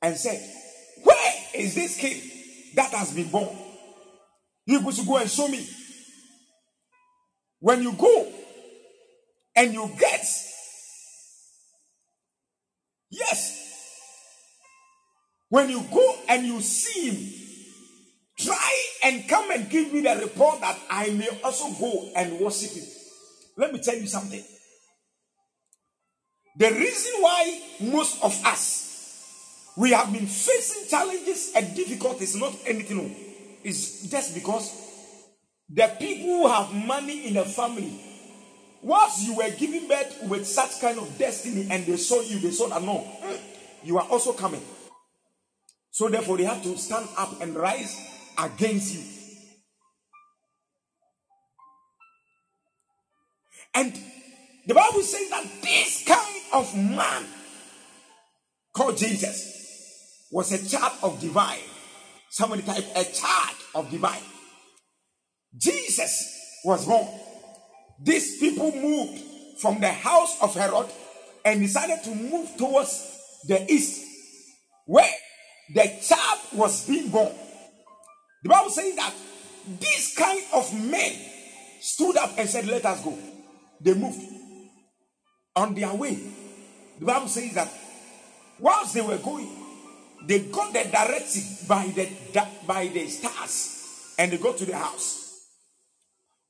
and 0.00 0.16
said, 0.16 0.40
Where 1.04 1.34
is 1.56 1.74
this 1.74 1.98
king 1.98 2.22
that 2.74 2.90
has 2.92 3.12
been 3.12 3.28
born? 3.28 3.54
You 4.66 4.78
supposed 4.78 5.00
to 5.00 5.06
go 5.06 5.16
and 5.18 5.30
show 5.30 5.48
me. 5.48 5.66
When 7.60 7.82
you 7.82 7.92
go 7.92 8.32
and 9.56 9.72
you 9.72 9.90
get, 9.98 10.24
yes, 13.10 13.62
When 15.52 15.68
you 15.68 15.84
go 15.92 16.16
and 16.30 16.46
you 16.46 16.62
see 16.62 17.10
him, 17.10 17.30
try 18.38 18.74
and 19.04 19.28
come 19.28 19.50
and 19.50 19.68
give 19.68 19.92
me 19.92 20.00
the 20.00 20.16
report 20.22 20.62
that 20.62 20.78
I 20.88 21.10
may 21.10 21.28
also 21.44 21.70
go 21.78 22.10
and 22.16 22.40
worship 22.40 22.70
him. 22.70 22.84
Let 23.58 23.70
me 23.70 23.78
tell 23.80 23.94
you 23.94 24.06
something. 24.06 24.42
The 26.56 26.70
reason 26.70 27.12
why 27.20 27.60
most 27.82 28.24
of 28.24 28.32
us 28.46 29.74
we 29.76 29.90
have 29.90 30.10
been 30.10 30.26
facing 30.26 30.88
challenges 30.88 31.52
and 31.54 31.76
difficulties, 31.76 32.34
not 32.34 32.56
anything, 32.64 33.14
it's 33.64 34.08
just 34.08 34.34
because 34.34 34.70
the 35.68 35.90
people 35.98 36.26
who 36.26 36.48
have 36.48 36.72
money 36.72 37.28
in 37.28 37.34
the 37.34 37.44
family, 37.44 37.98
whilst 38.82 39.26
you 39.26 39.36
were 39.36 39.50
giving 39.50 39.88
birth 39.88 40.22
with 40.24 40.46
such 40.46 40.80
kind 40.80 40.98
of 40.98 41.16
destiny 41.18 41.68
and 41.70 41.86
they 41.86 41.96
saw 41.96 42.20
you, 42.20 42.38
they 42.38 42.50
saw 42.50 42.68
that 42.68 42.82
no, 42.82 43.06
mm, 43.22 43.38
you 43.84 43.98
are 43.98 44.06
also 44.08 44.32
coming. 44.32 44.62
So 45.90 46.08
therefore, 46.08 46.38
they 46.38 46.44
have 46.44 46.62
to 46.62 46.76
stand 46.78 47.06
up 47.16 47.40
and 47.40 47.54
rise 47.54 47.96
against 48.38 48.94
you. 48.94 49.02
And 53.74 53.98
the 54.66 54.74
Bible 54.74 55.02
says 55.02 55.30
that 55.30 55.44
this 55.62 56.04
kind 56.06 56.42
of 56.52 56.76
man 56.76 57.24
called 58.72 58.96
Jesus 58.96 60.28
was 60.30 60.52
a 60.52 60.68
child 60.68 60.92
of 61.02 61.20
divine. 61.20 61.58
Somebody 62.32 62.62
type 62.62 62.86
a 62.96 63.04
child 63.04 63.56
of 63.74 63.90
divine. 63.90 64.22
Jesus 65.54 66.62
was 66.64 66.86
born. 66.86 67.06
These 68.02 68.38
people 68.38 68.72
moved 68.72 69.22
from 69.60 69.80
the 69.80 69.92
house 69.92 70.40
of 70.40 70.54
Herod 70.54 70.86
and 71.44 71.60
decided 71.60 72.02
to 72.04 72.14
move 72.14 72.48
towards 72.56 73.20
the 73.46 73.70
east, 73.70 74.02
where 74.86 75.12
the 75.74 75.92
child 76.00 76.38
was 76.54 76.88
being 76.88 77.10
born. 77.10 77.34
The 78.44 78.48
Bible 78.48 78.70
says 78.70 78.96
that 78.96 79.12
this 79.78 80.16
kind 80.16 80.42
of 80.54 80.72
men 80.90 81.12
stood 81.82 82.16
up 82.16 82.32
and 82.38 82.48
said, 82.48 82.66
Let 82.66 82.86
us 82.86 83.04
go. 83.04 83.18
They 83.78 83.92
moved 83.92 84.22
on 85.54 85.74
their 85.74 85.92
way. 85.92 86.18
The 86.98 87.04
Bible 87.04 87.28
says 87.28 87.52
that 87.52 87.70
whilst 88.58 88.94
they 88.94 89.02
were 89.02 89.18
going, 89.18 89.61
they 90.26 90.40
got 90.40 90.72
the 90.72 90.84
directive 90.84 91.68
by 91.68 91.86
the 91.86 92.08
by 92.66 92.86
the 92.88 93.08
stars 93.08 94.14
and 94.18 94.32
they 94.32 94.38
go 94.38 94.52
to 94.52 94.64
the 94.64 94.76
house. 94.76 95.48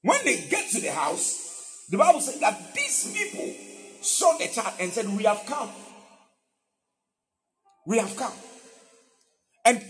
When 0.03 0.19
they 0.25 0.47
get 0.49 0.71
to 0.71 0.81
the 0.81 0.91
house, 0.91 1.87
the 1.89 1.97
Bible 1.97 2.21
says 2.21 2.41
that 2.41 2.75
these 2.75 3.13
people 3.13 3.55
saw 4.03 4.37
the 4.37 4.49
child 4.49 4.75
and 4.81 4.93
said, 4.93 5.09
We 5.09 5.25
have 5.25 5.45
come. 5.47 5.71
We 7.87 7.99
have 7.99 8.15
come. 8.17 8.33
And 9.65 9.83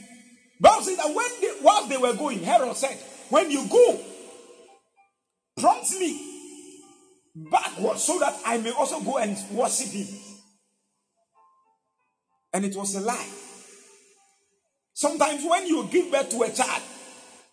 Bible 0.60 0.82
says 0.82 0.96
that 0.98 1.14
when 1.14 1.28
they 1.40 1.48
while 1.60 1.86
they 1.86 1.96
were 1.96 2.14
going, 2.14 2.40
Herod 2.40 2.76
said, 2.76 2.98
When 3.30 3.50
you 3.50 3.66
go, 3.68 4.00
prompt 5.56 5.90
me 5.92 6.28
backwards 7.34 8.02
so 8.02 8.18
that 8.18 8.38
I 8.44 8.58
may 8.58 8.70
also 8.72 9.00
go 9.00 9.18
and 9.18 9.36
worship 9.50 9.88
him. 9.88 10.06
And 12.52 12.64
it 12.66 12.76
was 12.76 12.94
a 12.94 13.00
lie. 13.00 13.28
Sometimes 15.02 15.44
when 15.44 15.66
you 15.66 15.84
give 15.90 16.12
birth 16.12 16.30
to 16.30 16.42
a 16.42 16.50
child, 16.52 16.80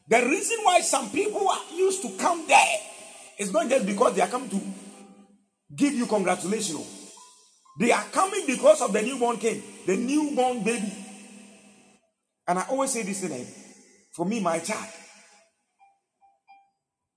the 0.08 0.22
reason 0.24 0.58
why 0.62 0.82
some 0.82 1.10
people 1.10 1.50
are 1.50 1.76
used 1.76 2.04
to 2.04 2.10
come 2.16 2.46
there 2.48 2.78
is 3.40 3.52
not 3.52 3.68
just 3.68 3.88
because 3.88 4.14
they 4.14 4.22
are 4.22 4.28
coming 4.28 4.52
to 4.52 4.62
give 5.76 5.96
you 5.96 6.06
congratulations. 6.06 6.86
They 7.80 7.92
are 7.92 8.04
coming 8.12 8.44
because 8.46 8.84
of 8.84 8.94
the 8.94 9.02
newborn 9.02 9.38
king, 9.38 9.64
the 9.88 9.98
newborn 9.98 10.64
baby. 10.64 10.94
And 12.48 12.60
I 12.60 12.68
always 12.70 12.92
say 12.92 13.02
this 13.02 13.22
thing 13.28 13.48
for 14.12 14.28
me, 14.28 14.40
my 14.42 14.60
child. 14.60 14.94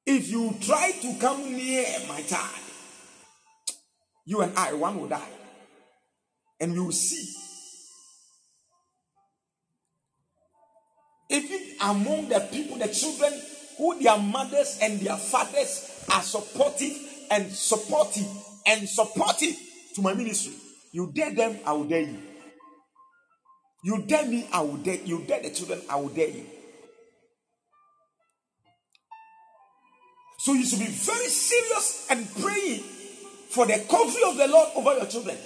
If 0.06 0.30
you 0.30 0.56
try 0.62 0.92
to 0.92 1.14
come 1.20 1.52
near 1.52 1.84
my 2.08 2.22
child, 2.22 2.62
you 4.24 4.40
and 4.40 4.56
I, 4.56 4.72
one 4.72 4.98
will 4.98 5.08
die. 5.08 5.28
And 6.58 6.72
you 6.72 6.84
will 6.84 6.92
see 6.92 7.51
Even 11.32 11.60
among 11.80 12.28
the 12.28 12.40
people, 12.52 12.76
the 12.76 12.88
children 12.88 13.32
who 13.78 13.98
their 14.02 14.18
mothers 14.18 14.78
and 14.82 15.00
their 15.00 15.16
fathers 15.16 16.04
are 16.12 16.20
supportive 16.20 16.92
and 17.30 17.50
supportive 17.50 18.26
and 18.66 18.86
supportive 18.86 19.56
to 19.94 20.02
my 20.02 20.12
ministry. 20.12 20.52
You 20.92 21.10
dare 21.14 21.34
them, 21.34 21.56
I 21.64 21.72
will 21.72 21.84
dare 21.84 22.02
you. 22.02 22.18
You 23.82 24.02
dare 24.02 24.26
me, 24.26 24.46
I 24.52 24.60
will 24.60 24.76
dare 24.76 25.00
you. 25.02 25.24
Dare 25.26 25.42
the 25.42 25.50
children, 25.50 25.80
I 25.88 25.96
will 25.96 26.10
dare 26.10 26.28
you. 26.28 26.44
So 30.40 30.52
you 30.52 30.66
should 30.66 30.80
be 30.80 30.86
very 30.86 31.28
serious 31.28 32.08
and 32.10 32.28
praying 32.42 32.80
for 33.48 33.64
the 33.64 33.82
covering 33.88 34.24
of 34.26 34.36
the 34.36 34.48
Lord 34.48 34.68
over 34.76 34.96
your 34.96 35.06
children. 35.06 35.38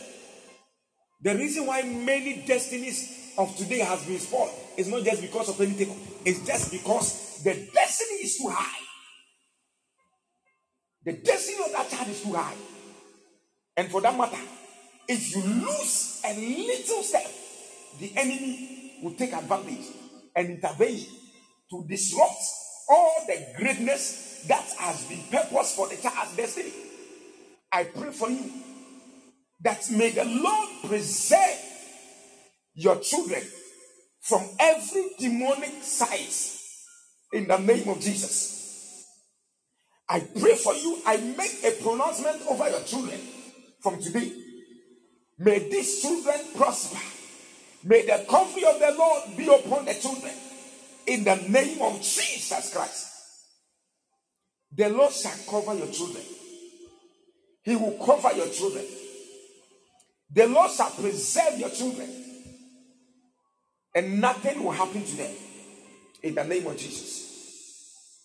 The 1.22 1.34
reason 1.36 1.66
why 1.66 1.82
many 1.82 2.44
destinies 2.44 3.32
of 3.38 3.56
today 3.56 3.80
has 3.80 4.04
been 4.04 4.18
spoiled 4.18 4.65
is 4.76 4.88
not 4.88 5.04
just 5.04 5.22
because 5.22 5.48
of 5.48 5.60
anything, 5.60 5.94
it's 6.24 6.46
just 6.46 6.72
because 6.72 7.42
the 7.42 7.54
destiny 7.72 8.18
is 8.22 8.36
too 8.36 8.48
high. 8.48 8.82
The 11.04 11.12
destiny 11.12 11.58
of 11.64 11.72
that 11.72 11.88
child 11.90 12.08
is 12.08 12.22
too 12.22 12.32
high. 12.32 12.54
And 13.76 13.90
for 13.90 14.00
that 14.00 14.16
matter, 14.16 14.38
if 15.08 15.34
you 15.34 15.42
lose 15.42 16.20
a 16.24 16.34
little 16.34 17.02
step, 17.02 17.30
the 18.00 18.12
enemy 18.16 18.98
will 19.02 19.14
take 19.14 19.32
advantage 19.32 19.86
and 20.34 20.50
intervene 20.50 21.06
to 21.70 21.84
disrupt 21.88 22.42
all 22.88 23.24
the 23.26 23.46
greatness 23.56 24.44
that 24.48 24.64
has 24.78 25.04
been 25.04 25.22
purposed 25.30 25.76
for 25.76 25.88
the 25.88 25.96
child's 25.96 26.36
destiny. 26.36 26.72
I 27.72 27.84
pray 27.84 28.10
for 28.10 28.30
you 28.30 28.50
that 29.62 29.90
may 29.90 30.10
the 30.10 30.24
Lord 30.24 30.68
preserve 30.86 31.58
your 32.74 32.96
children 32.96 33.42
from 34.26 34.44
every 34.58 35.04
demonic 35.20 35.82
size 35.82 36.84
in 37.32 37.46
the 37.46 37.56
name 37.58 37.88
of 37.88 38.00
Jesus. 38.00 39.06
I 40.08 40.18
pray 40.18 40.56
for 40.56 40.74
you. 40.74 40.98
I 41.06 41.16
make 41.16 41.62
a 41.64 41.82
pronouncement 41.82 42.42
over 42.48 42.68
your 42.68 42.82
children 42.82 43.20
from 43.80 44.00
today. 44.02 44.32
May 45.38 45.68
these 45.68 46.02
children 46.02 46.40
prosper. 46.56 46.98
May 47.84 48.04
the 48.04 48.24
comfort 48.28 48.64
of 48.64 48.80
the 48.80 48.94
Lord 48.98 49.36
be 49.36 49.46
upon 49.46 49.84
the 49.84 49.94
children 49.94 50.32
in 51.06 51.22
the 51.22 51.36
name 51.48 51.80
of 51.82 52.00
Jesus 52.02 52.72
Christ. 52.74 53.06
The 54.72 54.88
Lord 54.88 55.12
shall 55.12 55.36
cover 55.48 55.78
your 55.78 55.92
children. 55.92 56.24
He 57.62 57.76
will 57.76 57.96
cover 58.04 58.34
your 58.36 58.48
children. 58.48 58.84
The 60.32 60.48
Lord 60.48 60.72
shall 60.72 60.90
preserve 60.90 61.60
your 61.60 61.70
children. 61.70 62.25
And 63.96 64.20
nothing 64.20 64.62
will 64.62 64.72
happen 64.72 65.02
to 65.02 65.16
them. 65.16 65.34
In 66.22 66.34
the 66.34 66.44
name 66.44 66.66
of 66.66 66.76
Jesus. 66.76 68.20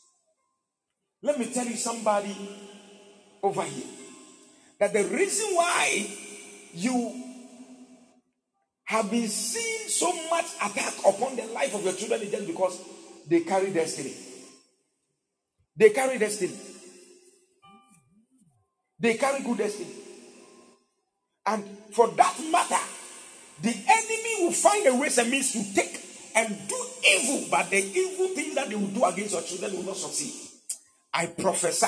Let 1.23 1.39
me 1.39 1.45
tell 1.53 1.65
you 1.65 1.75
somebody 1.75 2.35
over 3.41 3.63
here 3.63 3.85
that 4.79 4.91
the 4.91 5.03
reason 5.03 5.55
why 5.55 6.07
you 6.73 7.23
have 8.85 9.09
been 9.09 9.27
seeing 9.27 9.87
so 9.87 10.11
much 10.29 10.45
attack 10.61 10.93
upon 11.07 11.37
the 11.37 11.45
life 11.53 11.73
of 11.73 11.83
your 11.83 11.93
children 11.93 12.21
is 12.21 12.31
just 12.31 12.47
because 12.47 12.81
they 13.27 13.41
carry 13.41 13.71
destiny. 13.71 14.13
They 15.77 15.91
carry 15.91 16.17
destiny. 16.17 16.57
They 18.99 19.13
carry 19.13 19.41
good 19.43 19.59
destiny. 19.59 19.93
And 21.45 21.63
for 21.91 22.07
that 22.09 22.35
matter, 22.51 22.83
the 23.61 23.69
enemy 23.69 24.30
will 24.43 24.51
find 24.51 24.87
a 24.87 24.95
way 24.95 25.09
and 25.17 25.29
means 25.29 25.51
to 25.53 25.75
take 25.75 26.01
and 26.35 26.57
do 26.67 26.85
evil, 27.07 27.47
but 27.49 27.69
the 27.69 27.77
evil 27.77 28.27
things 28.29 28.55
that 28.55 28.69
they 28.69 28.75
will 28.75 28.87
do 28.87 29.03
against 29.03 29.33
your 29.33 29.41
children 29.41 29.75
will 29.75 29.83
not 29.83 29.97
succeed. 29.97 30.33
I 31.13 31.25
prophesy 31.27 31.87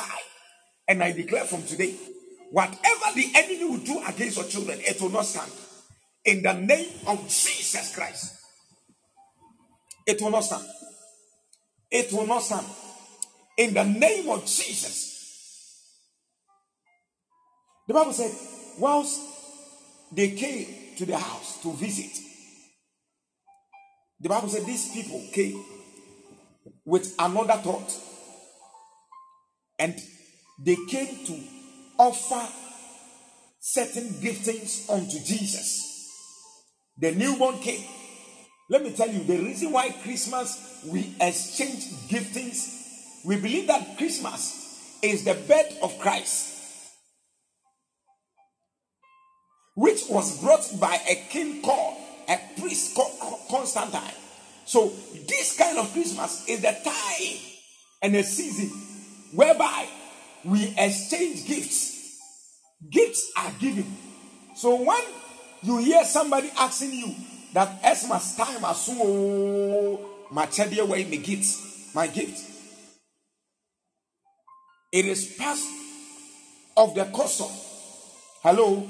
and 0.88 1.02
I 1.02 1.12
declare 1.12 1.46
from 1.46 1.64
today 1.64 1.96
whatever 2.52 3.06
the 3.16 3.32
enemy 3.36 3.66
will 3.66 3.78
do 3.78 4.02
against 4.08 4.38
your 4.38 4.46
children, 4.46 4.80
it 4.82 5.02
will 5.02 5.10
not 5.10 5.26
stand. 5.26 5.52
In 6.26 6.42
the 6.42 6.54
name 6.54 6.90
of 7.08 7.22
Jesus 7.24 7.96
Christ, 7.96 8.36
it 10.06 10.22
will 10.22 10.32
not 10.32 10.44
stand. 10.44 10.66
It 11.90 12.12
will 12.12 12.28
not 12.28 12.44
stand. 12.44 12.66
In 13.58 13.74
the 13.74 13.84
name 13.84 14.30
of 14.30 14.46
Jesus. 14.46 15.12
The 17.88 17.94
Bible 17.94 18.14
said, 18.14 18.32
whilst 18.80 19.22
they 20.12 20.32
came 20.32 20.96
to 20.98 21.06
the 21.06 21.18
house 21.18 21.62
to 21.64 21.74
visit. 21.74 22.33
The 24.24 24.30
Bible 24.30 24.48
said 24.48 24.66
these 24.66 24.90
people 24.94 25.22
came 25.34 25.62
with 26.86 27.14
another 27.20 27.56
thought. 27.62 27.94
And 29.78 30.00
they 30.64 30.78
came 30.88 31.26
to 31.26 31.40
offer 32.00 32.48
certain 33.60 34.08
giftings 34.22 34.90
unto 34.90 35.20
Jesus. 35.20 36.64
The 36.98 37.12
newborn 37.12 37.60
came. 37.60 37.84
Let 38.70 38.84
me 38.84 38.94
tell 38.94 39.10
you 39.10 39.26
the 39.26 39.40
reason 39.40 39.74
why 39.74 39.90
Christmas 39.90 40.86
we 40.88 41.14
exchange 41.20 41.84
giftings. 42.08 43.26
We 43.26 43.36
believe 43.36 43.68
that 43.68 43.98
Christmas 43.98 45.00
is 45.04 45.26
the 45.26 45.34
birth 45.34 45.80
of 45.84 46.00
Christ, 46.00 46.92
which 49.76 50.04
was 50.10 50.40
brought 50.42 50.80
by 50.80 50.98
a 51.10 51.16
king 51.30 51.62
called 51.62 52.03
priest 52.64 52.98
Constantine. 53.50 54.16
So, 54.66 54.92
this 55.28 55.58
kind 55.58 55.78
of 55.78 55.92
Christmas 55.92 56.48
is 56.48 56.62
the 56.62 56.72
time 56.72 57.38
and 58.02 58.16
a 58.16 58.24
season 58.24 58.70
whereby 59.34 59.88
we 60.46 60.74
exchange 60.78 61.46
gifts. 61.46 62.20
Gifts 62.90 63.32
are 63.38 63.52
given. 63.60 63.86
So, 64.56 64.82
when 64.82 65.04
you 65.62 65.78
hear 65.80 66.06
somebody 66.06 66.50
asking 66.58 66.94
you 66.94 67.14
that 67.54 67.82
Xmas 67.82 68.38
time 68.38 68.62
has 68.62 68.82
so 68.82 70.00
much 70.32 70.60
away 70.60 71.04
my 71.04 71.18
gift, 71.18 71.94
my 71.94 72.08
gift, 72.08 72.40
it 74.94 75.06
is 75.06 75.36
part 75.38 75.60
of 76.78 76.96
the 76.96 77.04
custom. 77.06 77.52
Hello? 78.42 78.88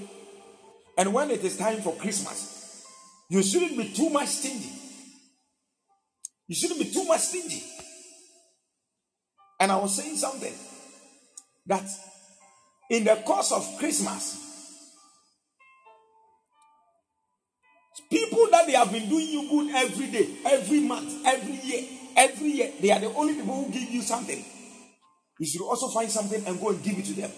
And 0.96 1.14
when 1.14 1.32
it 1.32 1.44
is 1.44 1.58
time 1.58 1.82
for 1.82 1.96
Christmas, 1.96 2.53
you 3.34 3.42
shouldn't 3.42 3.76
be 3.76 3.90
too 3.90 4.12
much 4.12 4.28
stingy. 4.28 4.70
You 6.48 6.56
shouldn't 6.56 6.80
be 6.80 6.92
too 6.92 7.04
much 7.06 7.22
stingy. 7.22 7.64
And 9.60 9.72
I 9.72 9.78
was 9.78 9.96
saying 9.96 10.18
something 10.18 10.54
that 11.66 11.84
in 12.92 13.06
the 13.06 13.16
course 13.26 13.52
of 13.52 13.68
Christmas, 13.80 14.38
people 18.12 18.50
that 18.52 18.68
they 18.68 18.74
have 18.74 18.92
been 18.92 19.10
doing 19.10 19.28
you 19.28 19.50
good 19.50 19.76
every 19.78 20.12
day, 20.12 20.30
every 20.46 20.82
month, 20.82 21.26
every 21.26 21.56
year, 21.56 21.88
every 22.16 22.50
year, 22.50 22.72
they 22.82 22.92
are 22.92 23.00
the 23.00 23.12
only 23.16 23.34
people 23.34 23.64
who 23.64 23.72
give 23.72 23.90
you 23.90 24.04
something. 24.04 24.46
You 25.40 25.48
should 25.48 25.64
also 25.64 25.88
find 25.88 26.12
something 26.12 26.46
and 26.46 26.62
go 26.62 26.70
and 26.70 26.84
give 26.84 27.00
it 27.00 27.06
to 27.06 27.14
them. 27.14 27.32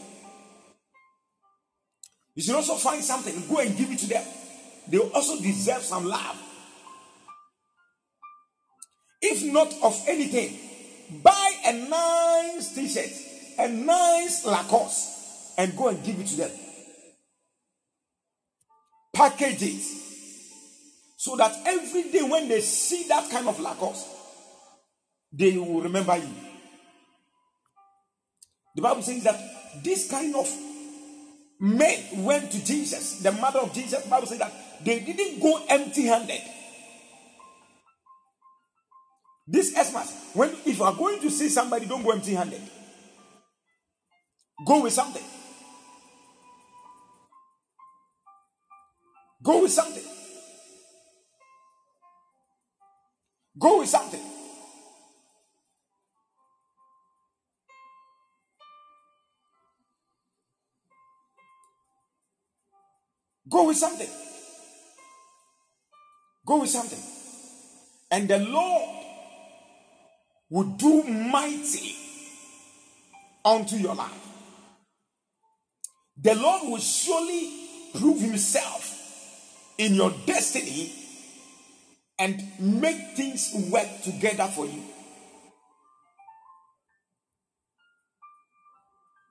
You 2.33 2.43
should 2.43 2.55
also 2.55 2.75
find 2.75 3.01
something 3.01 3.33
and 3.33 3.47
go 3.47 3.59
and 3.59 3.77
give 3.77 3.89
it 3.89 3.99
to 3.99 4.07
them. 4.07 4.23
They 4.87 4.97
also 4.99 5.41
deserve 5.41 5.81
some 5.81 6.05
love. 6.05 6.41
If 9.21 9.51
not 9.51 9.73
of 9.83 9.99
anything, 10.07 10.59
buy 11.23 11.51
a 11.65 11.73
nice 11.73 12.75
t 12.75 12.87
shirt, 12.87 13.11
a 13.57 13.67
nice 13.67 14.45
Lacoste, 14.45 15.57
and 15.57 15.75
go 15.75 15.87
and 15.87 16.03
give 16.03 16.19
it 16.19 16.27
to 16.27 16.37
them. 16.37 16.51
Package 19.13 19.63
it 19.63 19.81
so 21.17 21.35
that 21.37 21.57
every 21.65 22.11
day 22.11 22.21
when 22.21 22.47
they 22.47 22.61
see 22.61 23.07
that 23.07 23.29
kind 23.31 23.47
of 23.47 23.59
Lacoste, 23.59 24.07
they 25.33 25.57
will 25.57 25.81
remember 25.81 26.15
you. 26.17 26.29
The 28.75 28.81
Bible 28.81 29.01
says 29.01 29.23
that 29.23 29.39
this 29.83 30.09
kind 30.11 30.35
of 30.35 30.47
men 31.59 32.23
went 32.23 32.51
to 32.51 32.63
Jesus, 32.63 33.21
the 33.21 33.31
mother 33.31 33.59
of 33.59 33.73
Jesus. 33.73 34.03
The 34.03 34.09
Bible 34.09 34.27
says 34.27 34.39
that 34.39 34.53
they 34.83 34.99
didn't 34.99 35.41
go 35.41 35.63
empty 35.69 36.03
handed. 36.03 36.41
This 39.47 39.71
Xmas, 39.71 40.31
when 40.33 40.49
if 40.65 40.77
you 40.77 40.83
are 40.83 40.95
going 40.95 41.19
to 41.21 41.29
see 41.29 41.49
somebody, 41.49 41.85
don't 41.85 42.03
go 42.03 42.11
empty 42.11 42.33
handed. 42.33 42.61
Go 44.65 44.81
with 44.81 44.93
something. 44.93 45.23
Go 49.43 49.61
with 49.61 49.71
something. 49.71 50.03
Go 53.59 53.79
with 53.79 53.89
something. 53.89 54.21
Go 63.47 63.67
with 63.67 63.77
something. 63.77 64.24
Go 66.45 66.61
with 66.61 66.69
something. 66.69 66.99
And 68.11 68.27
the 68.27 68.39
Lord 68.39 69.05
will 70.49 70.63
do 70.63 71.03
mighty 71.03 71.95
unto 73.43 73.75
your 73.75 73.95
life. 73.95 74.11
The 76.21 76.35
Lord 76.35 76.69
will 76.69 76.79
surely 76.79 77.51
prove 77.93 78.21
himself 78.21 78.91
in 79.77 79.95
your 79.95 80.13
destiny 80.25 80.93
and 82.17 82.41
make 82.59 83.15
things 83.15 83.51
work 83.71 83.87
together 84.03 84.47
for 84.47 84.65
you. 84.65 84.83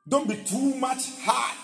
Don't 0.07 0.29
be 0.29 0.37
too 0.37 0.75
much 0.75 1.09
hard. 1.23 1.64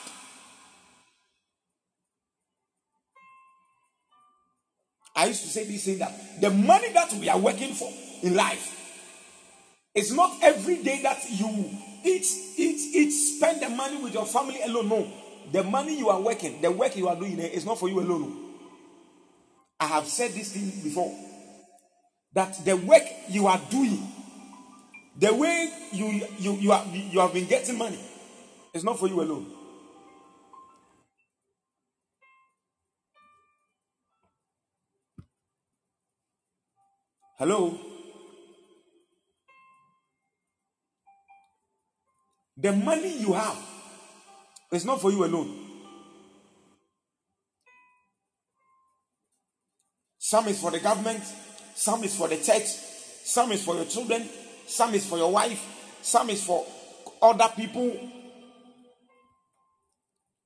I 5.20 5.26
used 5.26 5.42
to 5.42 5.48
say 5.48 5.64
this 5.64 5.84
thing 5.84 5.98
that 5.98 6.40
the 6.40 6.50
money 6.50 6.92
that 6.92 7.12
we 7.14 7.28
are 7.28 7.38
working 7.38 7.74
for 7.74 7.90
in 8.22 8.34
life 8.34 8.80
it's 9.94 10.12
not 10.12 10.32
every 10.42 10.82
day 10.82 11.02
that 11.02 11.18
you 11.30 11.48
eat, 12.04 12.26
eat, 12.56 12.94
eat, 12.94 13.10
spend 13.10 13.60
the 13.60 13.68
money 13.68 13.96
with 14.02 14.14
your 14.14 14.24
family 14.24 14.60
alone. 14.62 14.88
No. 14.88 15.12
The 15.52 15.64
money 15.64 15.98
you 15.98 16.08
are 16.10 16.20
working, 16.20 16.60
the 16.60 16.70
work 16.70 16.96
you 16.96 17.08
are 17.08 17.16
doing 17.16 17.38
is 17.38 17.66
not 17.66 17.78
for 17.78 17.88
you 17.88 17.98
alone. 18.00 18.54
I 19.80 19.86
have 19.86 20.06
said 20.06 20.30
this 20.32 20.52
thing 20.52 20.70
before. 20.82 21.12
That 22.32 22.64
the 22.64 22.76
work 22.76 23.02
you 23.28 23.48
are 23.48 23.60
doing, 23.70 24.06
the 25.18 25.34
way 25.34 25.72
you 25.90 26.06
you 26.38 26.52
you, 26.52 26.72
are, 26.72 26.84
you 26.94 27.18
have 27.18 27.32
been 27.34 27.46
getting 27.46 27.76
money, 27.76 27.98
is 28.72 28.84
not 28.84 29.00
for 29.00 29.08
you 29.08 29.20
alone. 29.20 29.52
Hello? 37.40 37.74
The 42.58 42.70
money 42.70 43.18
you 43.18 43.32
have 43.32 43.56
is 44.70 44.84
not 44.84 45.00
for 45.00 45.10
you 45.10 45.24
alone. 45.24 45.50
Some 50.18 50.48
is 50.48 50.60
for 50.60 50.70
the 50.70 50.80
government, 50.80 51.22
some 51.74 52.04
is 52.04 52.14
for 52.14 52.28
the 52.28 52.36
church, 52.36 52.66
some 52.66 53.52
is 53.52 53.64
for 53.64 53.74
your 53.74 53.86
children, 53.86 54.28
some 54.66 54.92
is 54.92 55.06
for 55.06 55.16
your 55.16 55.32
wife, 55.32 55.98
some 56.02 56.28
is 56.28 56.44
for 56.44 56.66
other 57.22 57.48
people. 57.56 58.06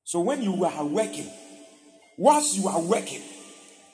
So 0.04 0.20
when 0.20 0.42
you 0.42 0.64
are 0.64 0.85
working, 0.85 1.28
whilst 2.16 2.57
you 2.57 2.68
are 2.68 2.80
working, 2.80 3.22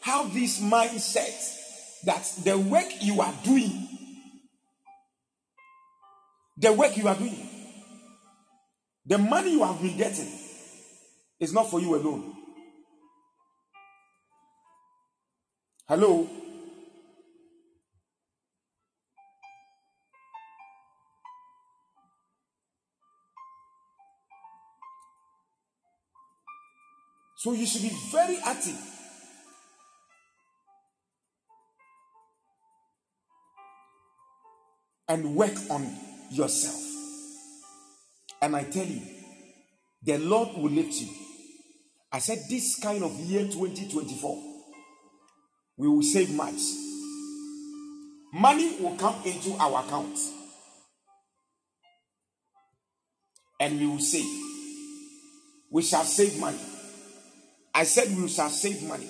have 0.03 0.35
this 0.35 0.61
mindset 0.61 1.60
that 2.05 2.25
the 2.45 2.59
work 2.59 2.87
you 3.01 3.21
are 3.21 3.35
doing, 3.45 3.89
the 6.57 6.73
work 6.73 6.97
you 6.97 7.09
are 7.09 7.17
doing 7.17 7.51
the 9.11 9.19
money 9.19 9.53
you 9.53 9.65
have 9.65 9.81
been 9.83 9.97
getting 9.97 10.29
is 11.41 11.53
not 11.53 11.69
for 11.69 11.81
you 11.81 11.97
alone. 11.97 12.33
Hello? 15.89 16.29
So 27.37 27.53
you 27.53 27.67
should 27.67 27.83
be 27.83 27.91
very 28.13 28.39
active. 28.45 28.79
And 35.11 35.35
work 35.35 35.57
on 35.71 35.93
yourself. 36.31 36.81
And 38.41 38.55
I 38.55 38.63
tell 38.63 38.87
you, 38.87 39.03
the 40.05 40.19
Lord 40.19 40.57
will 40.57 40.71
lift 40.71 40.95
you. 41.01 41.09
I 42.13 42.21
said, 42.21 42.39
this 42.49 42.79
kind 42.81 43.03
of 43.03 43.13
year 43.19 43.43
2024, 43.43 44.43
we 45.79 45.89
will 45.89 46.03
save 46.03 46.33
much. 46.33 46.61
Money 48.33 48.77
will 48.79 48.95
come 48.97 49.17
into 49.25 49.53
our 49.59 49.85
accounts. 49.85 50.33
And 53.59 53.81
we 53.81 53.87
will 53.89 53.99
save. 53.99 54.31
We 55.73 55.83
shall 55.83 56.05
save 56.05 56.39
money. 56.39 56.61
I 57.75 57.83
said 57.83 58.17
we 58.17 58.29
shall 58.29 58.49
save 58.49 58.85
money. 58.85 59.09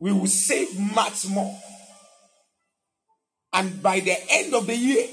We 0.00 0.12
will 0.12 0.26
save 0.26 0.76
much 0.78 1.28
more. 1.28 1.56
And 3.54 3.82
by 3.82 4.00
the 4.00 4.16
end 4.30 4.54
of 4.54 4.66
the 4.66 4.76
year, 4.76 5.06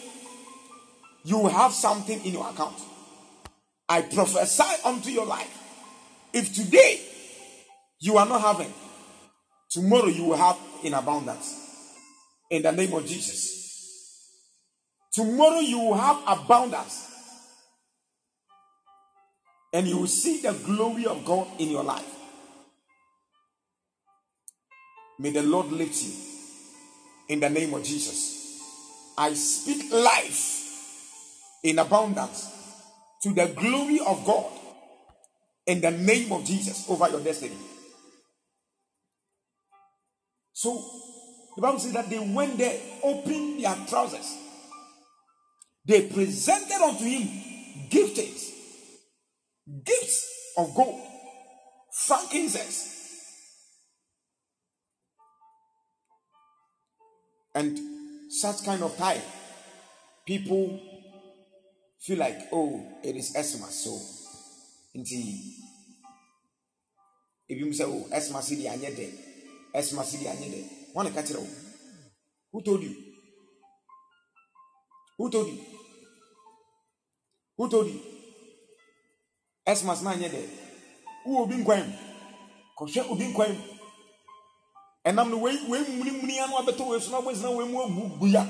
you 1.23 1.38
will 1.38 1.49
have 1.49 1.71
something 1.71 2.25
in 2.25 2.34
your 2.34 2.49
account. 2.49 2.75
I 3.88 4.01
prophesy 4.01 4.82
unto 4.84 5.10
your 5.10 5.25
life. 5.25 5.58
If 6.34 6.54
today 6.54 7.01
you 7.99 8.17
are 8.17 8.25
not 8.27 8.41
having, 8.41 8.73
Tomorrow 9.71 10.08
you 10.08 10.25
will 10.25 10.38
have 10.38 10.58
in 10.84 10.93
abundance. 10.93 11.56
In 12.49 12.62
the 12.62 12.73
name 12.73 12.93
of 12.93 13.06
Jesus. 13.06 14.27
Tomorrow 15.13 15.60
you 15.60 15.80
will 15.80 15.93
have 15.93 16.21
abundance. 16.27 17.08
And 19.71 19.88
you 19.88 19.99
will 19.99 20.08
see 20.08 20.41
the 20.41 20.51
glory 20.65 21.06
of 21.06 21.23
God 21.23 21.47
in 21.58 21.69
your 21.69 21.86
life. 21.86 22.17
May 25.19 25.30
the 25.30 25.43
Lord 25.43 25.71
lift 25.71 26.04
you 26.04 26.40
in 27.32 27.39
the 27.39 27.50
name 27.50 27.74
of 27.74 27.82
Jesus. 27.82 28.60
I 29.17 29.34
speak 29.34 29.89
life 29.89 30.67
in 31.63 31.80
abundance 31.80 32.46
to 33.24 33.34
the 33.34 33.46
glory 33.56 34.02
of 34.06 34.26
God 34.26 34.52
in 35.65 35.80
the 35.80 35.91
name 35.91 36.34
of 36.34 36.44
Jesus 36.44 36.89
over 36.89 37.10
your 37.10 37.22
destiny. 37.22 37.56
So 40.52 40.84
the 41.56 41.62
Bible 41.62 41.80
says 41.80 41.94
that 41.94 42.10
they 42.10 42.20
went 42.20 42.58
there, 42.58 42.78
opened 43.02 43.63
their 43.63 43.78
trousers. 43.88 44.38
They 45.86 46.08
presented 46.08 46.84
unto 46.84 47.06
him 47.06 47.30
gifts, 47.89 48.52
gifts 49.86 50.54
of 50.58 50.76
gold, 50.76 51.00
frankincense, 51.94 53.01
And 57.54 57.78
such 58.32 58.64
kind 58.66 58.82
of 58.84 58.96
time, 58.98 59.22
people 60.26 60.80
feel 62.00 62.18
like, 62.18 62.38
oh, 62.52 62.84
it 63.04 63.16
is 63.16 63.36
asthma. 63.36 63.68
So, 63.68 63.98
indeed. 64.94 65.56
If 67.50 67.58
you 67.60 67.74
say, 67.74 67.84
oh, 67.86 68.08
Esmas, 68.14 68.48
the 68.50 68.66
anyede, 68.68 69.12
Esmas, 69.76 70.12
the 70.18 70.26
anyede, 70.30 70.66
one 70.94 71.08
catero. 71.12 71.46
Who 72.52 72.62
told 72.62 72.82
you? 72.84 72.96
Who 75.18 75.30
told 75.30 75.48
you? 75.48 75.60
Who 77.58 77.70
told 77.70 77.88
you? 77.88 78.00
Esmas, 79.68 80.02
na 80.04 80.14
anyede. 80.14 80.48
Who 81.26 81.38
will 81.38 81.48
be 81.48 81.56
in 81.56 81.66
Kɔhwɛ 82.78 83.02
obi 83.12 83.26
nkwan 83.30 83.52
mu 83.54 83.64
ɛnam 85.08 85.30
no 85.30 85.38
wei 85.38 85.58
wei 85.68 85.82
munimuni 85.98 86.40
ano 86.40 86.58
abɛtɔ 86.58 86.88
wei 86.88 87.00
so 87.02 87.12
na 87.12 87.20
wei 87.20 87.36
sena 87.36 87.52
wei 87.52 87.68
mu 87.68 87.82
agu 87.82 88.20
guya. 88.20 88.44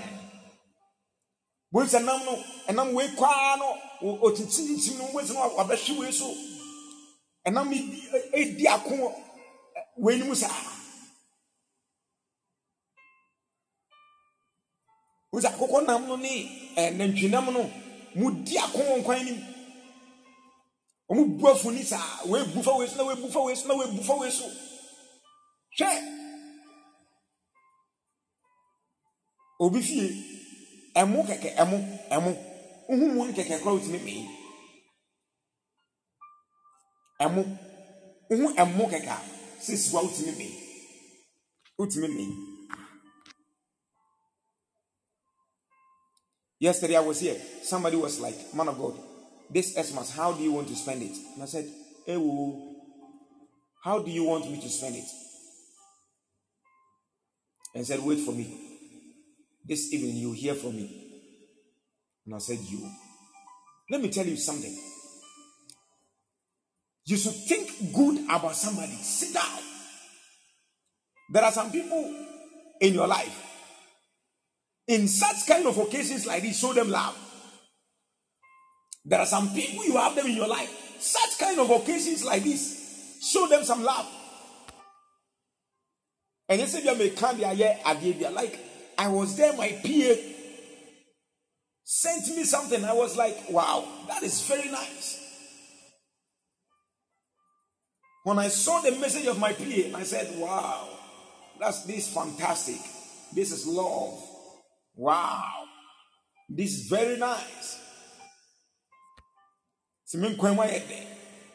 Wei 1.72 1.86
sɛ 1.86 2.04
nam 2.04 2.20
no 2.26 2.36
ɛnam 2.68 2.94
wei 2.94 3.08
kwaa 3.16 3.56
no 3.58 3.78
otiti 4.22 4.62
ntim 4.76 4.98
no 4.98 5.06
wei 5.14 5.26
sena 5.26 5.40
wabɛhwe 5.58 5.98
wei 6.00 6.12
so. 6.12 6.28
Ɛnam 7.48 7.72
edi 8.34 8.68
ako 8.68 9.16
wei 9.98 10.18
ni 10.18 10.24
mu 10.28 10.36
saa 10.36 10.52
wei 15.32 15.42
sɛ 15.42 15.48
akokɔ 15.56 15.86
nam 15.88 16.08
no 16.08 16.16
ne 16.18 16.74
ɛɛ 16.76 16.98
nantwi 16.98 17.30
nam 17.30 17.46
no 17.54 17.72
mu 18.16 18.32
di 18.44 18.58
ako 18.58 18.78
wɔ 18.80 18.98
nkwan 19.02 19.24
nim 19.26 19.40
wɔn 21.10 21.38
bu 21.40 21.48
afuni 21.48 21.84
saa 21.86 22.26
wei 22.26 22.44
bu 22.54 22.62
fa 22.62 22.76
wei 22.78 22.88
so 22.88 22.98
na 22.98 23.04
wei 23.08 23.16
bu 23.16 23.30
fa 23.32 23.40
wei 23.40 23.56
so 23.56 23.68
na 23.68 23.76
wei 23.76 23.88
bu 23.88 24.04
fa 24.04 24.16
wei 24.20 24.30
so. 24.32 24.44
Hwɛ. 25.80 26.21
Obi 29.64 29.82
fie 29.88 30.06
ɛmo 31.02 31.20
kɛkɛ 31.28 31.50
ɛmo 31.62 31.78
ɛmo 32.16 32.30
wohu 32.90 33.06
mu 33.14 33.26
no 33.26 33.32
kɛkɛ 33.38 33.56
koraa 33.62 33.76
wotumi 33.78 34.00
mee 34.06 34.24
ɛmo 37.26 37.42
ɛmo 38.62 38.84
kɛkɛ 38.92 39.10
a 39.16 39.20
sɛ 39.66 39.74
siwa 39.84 40.00
wotumi 40.06 40.32
mee 40.40 40.54
wotumi 41.80 42.08
mee 42.18 42.30
yesterday 46.60 46.96
i 46.96 47.00
was 47.00 47.20
here. 47.20 47.42
Somebody 47.64 47.98
was 47.98 48.20
like 48.20 48.54
man 48.54 48.68
of 48.70 48.78
god 48.78 48.96
this 49.50 49.76
xmas 49.76 50.12
how 50.16 50.32
do 50.32 50.44
you 50.44 50.52
want 50.54 50.68
to 50.68 50.76
spend 50.76 51.02
it? 51.04 51.16
And 51.34 51.44
i 51.44 51.46
said 51.46 51.66
ewo 52.08 52.76
how 53.84 54.00
do 54.00 54.10
you 54.12 54.24
want 54.24 54.50
me 54.50 54.60
to 54.62 54.70
spend 54.70 54.96
it? 54.96 55.10
And 57.76 57.86
said 57.86 58.00
wait 58.00 58.20
for 58.26 58.32
me 58.32 58.71
this 59.66 59.94
evening 59.94 60.18
you 60.18 60.34
hear 60.34 60.56
from 60.56 60.76
me. 60.76 61.12
And 62.26 62.36
I 62.36 62.40
said, 62.40 62.60
You. 62.60 62.90
Let 63.90 64.02
me 64.02 64.10
tell 64.10 64.26
you 64.26 64.38
something. 64.38 64.78
You 67.06 67.18
should 67.18 67.34
think 67.34 67.94
good 67.94 68.24
about 68.26 68.56
somebody. 68.56 68.94
Sit 68.94 69.34
down. 69.34 69.60
There 71.30 71.44
are 71.44 71.52
some 71.52 71.72
people 71.72 72.14
in 72.80 72.94
your 72.94 73.08
life. 73.08 73.48
In 74.88 75.08
such 75.08 75.48
kind 75.48 75.66
of 75.66 75.78
occasions 75.78 76.26
like 76.26 76.42
this, 76.44 76.60
show 76.60 76.74
them 76.74 76.90
love. 76.90 77.18
There 79.04 79.20
are 79.20 79.26
some 79.26 79.54
people 79.54 79.86
you 79.86 79.98
have 79.98 80.16
them 80.16 80.28
in 80.28 80.36
your 80.36 80.48
life. 80.48 80.70
Such 81.00 81.40
kind 81.40 81.60
of 81.60 81.70
occasions 81.70 82.24
like 82.24 82.44
this, 82.44 83.20
show 83.22 83.48
them 83.48 83.64
some 83.64 83.84
love. 83.84 84.08
And 86.48 86.62
you 86.62 86.68
say, 86.68 86.84
"You 86.84 86.96
may 86.96 87.10
come 87.10 87.38
here, 87.38 87.80
I 87.84 87.96
gave 87.96 88.22
you 88.22 88.30
like 88.30 88.71
I 89.02 89.08
was 89.08 89.36
there, 89.36 89.52
my 89.54 89.70
PA 89.70 90.14
sent 91.84 92.38
me 92.38 92.44
something. 92.44 92.86
I 92.86 92.94
was 92.94 93.18
like, 93.18 93.36
wow, 93.50 93.84
that 94.08 94.22
is 94.22 94.46
very 94.46 94.70
nice. 94.70 95.20
When 98.24 98.38
I 98.38 98.50
saw 98.50 98.80
the 98.82 98.92
message 98.92 99.26
of 99.26 99.40
my 99.40 99.54
PA, 99.54 99.98
I 99.98 100.04
said, 100.04 100.38
wow, 100.38 100.88
that's 101.60 101.82
this 101.86 102.14
fantastic. 102.14 102.78
This 103.34 103.52
is 103.52 103.66
love. 103.66 104.22
Wow. 104.96 105.52
This 106.48 106.82
is 106.82 106.88
very 106.88 107.18
nice. 107.18 107.80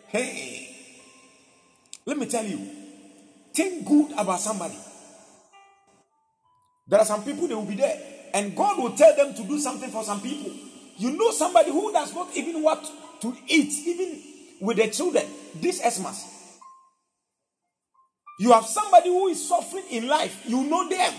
Hey, 0.08 0.76
let 2.06 2.18
me 2.18 2.26
tell 2.26 2.44
you, 2.44 2.58
think 3.54 3.86
good 3.86 4.10
about 4.18 4.40
somebody. 4.40 4.74
There 6.86 6.98
are 7.00 7.04
some 7.04 7.24
people, 7.24 7.48
they 7.48 7.54
will 7.54 7.64
be 7.64 7.74
there, 7.74 7.98
and 8.32 8.54
God 8.56 8.78
will 8.78 8.92
tell 8.96 9.14
them 9.16 9.34
to 9.34 9.42
do 9.42 9.58
something 9.58 9.90
for 9.90 10.04
some 10.04 10.20
people. 10.20 10.52
You 10.96 11.10
know 11.16 11.30
somebody 11.32 11.70
who 11.70 11.92
does 11.92 12.14
not 12.14 12.34
even 12.36 12.62
want 12.62 12.86
to 13.22 13.36
eat, 13.48 13.72
even 13.86 14.22
with 14.60 14.76
their 14.76 14.90
children, 14.90 15.26
this 15.54 15.78
Xmas. 15.78 16.24
You 18.38 18.52
have 18.52 18.66
somebody 18.66 19.08
who 19.08 19.28
is 19.28 19.48
suffering 19.48 19.84
in 19.90 20.06
life, 20.06 20.42
you 20.46 20.64
know 20.64 20.88
them, 20.88 21.14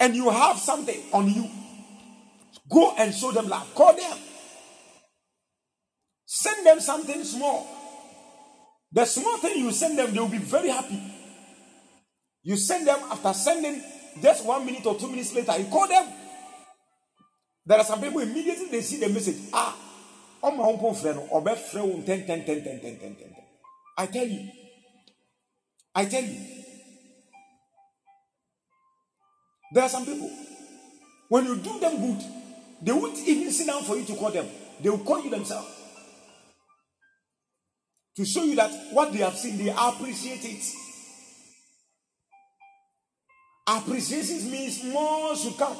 and 0.00 0.16
you 0.16 0.30
have 0.30 0.58
something 0.58 1.00
on 1.12 1.28
you. 1.30 1.48
Go 2.68 2.94
and 2.96 3.14
show 3.14 3.32
them 3.32 3.48
love. 3.48 3.74
Call 3.74 3.94
them. 3.94 4.18
Send 6.24 6.66
them 6.66 6.80
something 6.80 7.22
small. 7.24 7.66
The 8.92 9.04
small 9.04 9.36
thing 9.38 9.58
you 9.58 9.72
send 9.72 9.98
them, 9.98 10.12
they 10.12 10.20
will 10.20 10.28
be 10.28 10.38
very 10.38 10.68
happy. 10.68 11.00
You 12.42 12.56
send 12.56 12.86
them 12.86 12.98
after 13.10 13.32
sending 13.32 13.82
Just 14.22 14.44
one 14.44 14.64
minute 14.66 14.86
or 14.86 14.96
two 14.96 15.08
minutes 15.08 15.34
later, 15.34 15.52
he 15.52 15.64
called 15.64 15.90
them. 15.90 16.06
There 17.66 17.78
are 17.78 17.84
some 17.84 18.00
people 18.00 18.20
immediately 18.20 18.66
they 18.70 18.80
see 18.80 18.98
the 18.98 19.08
message. 19.08 19.36
Ah, 19.52 19.76
on 20.42 20.56
my 20.56 20.64
uncle 20.64 20.94
friend, 20.94 21.20
or 21.30 21.42
best 21.42 21.70
friend, 21.70 22.04
Ten, 22.04 22.26
ten, 22.26 22.44
ten, 22.44 22.64
ten, 22.64 22.80
ten, 22.80 22.98
ten, 22.98 23.14
ten. 23.14 23.36
I 23.96 24.06
tell 24.06 24.26
you. 24.26 24.48
I 25.94 26.04
tell 26.06 26.24
you. 26.24 26.40
There 29.72 29.84
are 29.84 29.88
some 29.88 30.04
people, 30.04 30.30
when 31.28 31.44
you 31.44 31.56
do 31.56 31.78
them 31.78 32.00
good, 32.00 32.24
they 32.82 32.92
won't 32.92 33.18
even 33.18 33.52
sit 33.52 33.66
down 33.66 33.84
for 33.84 33.96
you 33.96 34.04
to 34.04 34.16
call 34.16 34.30
them. 34.30 34.48
They 34.80 34.90
will 34.90 34.98
call 34.98 35.22
you 35.22 35.30
themselves 35.30 35.68
to 38.16 38.24
show 38.24 38.42
you 38.42 38.56
that 38.56 38.70
what 38.92 39.12
they 39.12 39.18
have 39.18 39.34
seen, 39.36 39.56
they 39.58 39.70
appreciate 39.70 40.44
it. 40.44 40.62
Appreciation 43.70 44.50
means 44.50 44.82
more 44.82 45.36
should 45.36 45.56
come. 45.56 45.76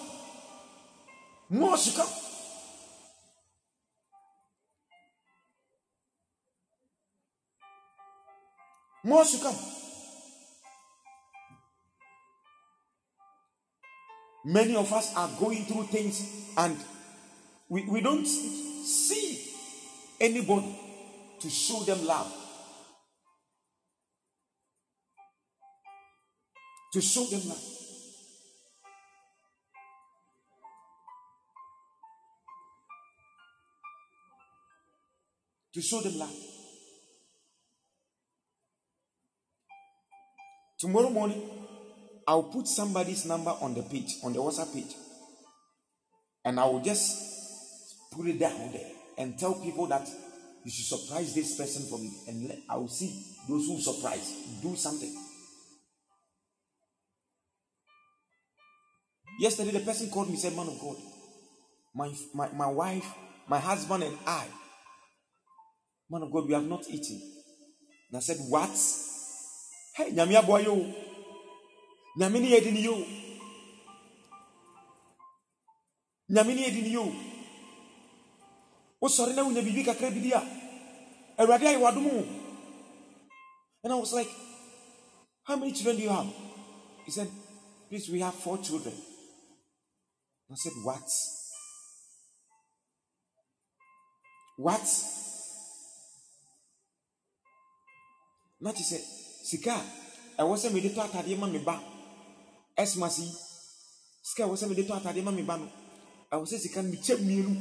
More 1.49 1.77
should 1.77 1.97
come. 1.97 2.09
More 9.03 9.25
should 9.25 9.41
come. 9.41 9.57
Many 14.45 14.77
of 14.77 14.93
us 14.93 15.13
are 15.17 15.29
going 15.41 15.65
through 15.65 15.85
things 15.85 16.53
and 16.57 16.77
we, 17.69 17.83
we 17.87 18.01
don't 18.01 18.25
see 18.25 19.49
anybody 20.21 20.79
to 21.41 21.51
show 21.51 21.81
them 21.81 22.07
love. 22.07 22.33
To 26.93 27.01
show 27.01 27.25
them 27.25 27.49
love. 27.49 27.80
To 35.75 35.81
show 35.83 36.01
them 36.01 36.19
love. 36.19 36.35
Tomorrow 40.79 41.11
morning, 41.11 41.43
I'll 42.27 42.45
put 42.45 42.67
somebody's 42.67 43.27
number 43.27 43.51
on 43.51 43.75
the 43.75 43.83
page, 43.83 44.17
on 44.25 44.33
the 44.33 44.39
WhatsApp 44.39 44.73
page. 44.73 44.95
And 46.45 46.59
I 46.59 46.65
will 46.65 46.81
just 46.81 48.11
put 48.13 48.27
it 48.27 48.39
down 48.41 48.73
there 48.73 48.91
and 49.19 49.39
tell 49.39 49.55
people 49.55 49.87
that 49.89 50.09
you 50.65 50.71
should 50.71 50.99
surprise 50.99 51.35
this 51.35 51.57
person 51.57 51.87
for 51.89 51.99
me. 51.99 52.11
And 52.29 52.49
let, 52.49 52.59
I 52.69 52.77
will 52.77 52.89
see 52.89 53.37
those 53.49 53.67
who 53.67 53.81
surprise. 53.81 54.33
Do 54.63 54.75
something. 54.75 55.15
Yesterday, 59.39 59.71
the 59.71 59.81
person 59.81 60.11
called 60.11 60.31
me 60.31 60.37
said, 60.37 60.55
Man 60.55 60.69
of 60.69 60.79
God, 60.81 60.97
my, 61.95 62.13
my, 62.35 62.49
my 62.53 62.67
wife, 62.67 63.07
my 63.49 63.59
husband, 63.59 64.03
and 64.05 64.17
I, 64.27 64.47
man 66.11 66.23
of 66.23 66.33
God, 66.33 66.47
we 66.47 66.55
have 66.55 66.67
not 66.67 66.89
eaten. 66.91 67.21
And 68.09 68.17
I 68.17 68.21
said, 68.21 68.37
What? 68.49 68.71
Hey, 69.95 70.13
Nyamia 70.13 70.45
boy, 70.47 70.61
yo. 70.63 70.95
Nyamini 72.19 72.53
edini 72.53 72.85
yo. 72.85 73.05
Nyamini 76.31 76.65
edini 76.65 76.93
yo. 76.93 77.13
wosɔre 79.01 79.33
na 79.35 79.43
wonya 79.45 79.63
biribi 79.63 79.85
kakra 79.85 80.11
bi 80.11 80.33
a 80.33 80.43
and 83.83 83.93
i 83.93 83.97
was 83.97 84.13
like 84.13 84.29
how 85.45 85.57
many 85.57 85.73
children 85.73 85.97
do 85.97 86.03
you 86.03 86.11
have 86.11 86.27
he 87.07 87.11
said 87.11 87.31
please 87.89 88.11
we 88.11 88.21
have 88.21 88.35
four 88.35 88.59
children 88.59 88.95
And 88.95 90.53
i 90.53 90.55
said 90.57 90.73
what 90.85 91.09
what 94.59 95.20
na 98.61 98.73
kyerɛ 98.73 98.85
sɛ 98.91 98.99
sika 99.49 99.75
a 100.37 100.43
ɛwɔ 100.43 100.55
sɛ 100.57 100.69
mede 100.73 100.89
tɔ 100.95 101.01
atadeɛ 101.05 101.37
ma 101.39 101.47
me 101.47 101.59
ba. 101.59 101.75
Ɛsmas 102.77 103.19
yi 103.19 103.29
sika 104.23 104.45
a 104.45 104.47
ɛwɔ 104.49 104.57
sɛ 104.57 104.69
mede 104.69 104.83
tɔ 104.89 104.93
atadeɛ 105.01 105.23
ma 105.25 105.31
me 105.31 105.43
ba 105.43 105.57
no 105.59 105.67
ɛwɔ 106.33 106.45
sɛ 106.47 106.59
sika 106.59 106.83
no 106.83 106.89
mekyɛ 106.91 107.17
mmienu. 107.19 107.53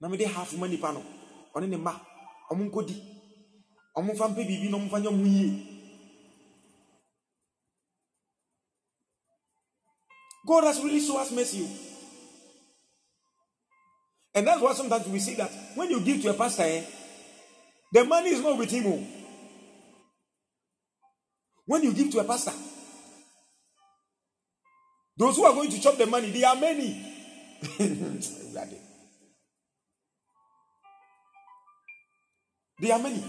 Na 0.00 0.08
mede 0.08 0.26
half 0.26 0.52
ma 0.54 0.66
nipa 0.66 0.92
no 0.92 1.02
ɔne 1.54 1.68
ne 1.68 1.76
mma 1.76 1.92
ɔmo 2.50 2.62
nkɔdi 2.70 2.94
ɔmo 3.96 4.12
mfa 4.14 4.28
mpɛ 4.28 4.42
biribi 4.46 4.70
na 4.70 4.76
ɔmo 4.78 4.86
mfa 4.86 4.98
nyɛ 5.00 5.10
ɔmo 5.10 5.26
yie. 5.26 5.74
God 10.46 10.64
has 10.64 10.80
really 10.82 11.00
shown 11.00 11.20
us 11.20 11.30
mercy. 11.30 11.68
And 14.34 14.46
that's 14.46 14.62
why 14.62 14.72
sometimes 14.72 15.06
we 15.08 15.18
see 15.18 15.34
that 15.34 15.50
when 15.74 15.90
you 15.90 16.00
give 16.00 16.22
to 16.22 16.30
a 16.30 16.34
pastor, 16.34 16.62
eh, 16.62 16.84
the 17.92 18.04
money 18.04 18.30
is 18.30 18.40
not 18.42 18.58
with 18.58 18.70
him. 18.70 18.86
oh. 18.86 19.06
When 21.66 21.82
you 21.82 21.92
give 21.92 22.10
to 22.12 22.20
a 22.20 22.24
pastor, 22.24 22.52
those 25.16 25.36
who 25.36 25.44
are 25.44 25.52
going 25.52 25.70
to 25.70 25.80
chop 25.80 25.96
the 25.98 26.06
money, 26.06 26.30
they 26.30 26.44
are 26.44 26.56
many. 26.56 27.04
they 32.80 32.90
are 32.90 32.98
many. 32.98 33.24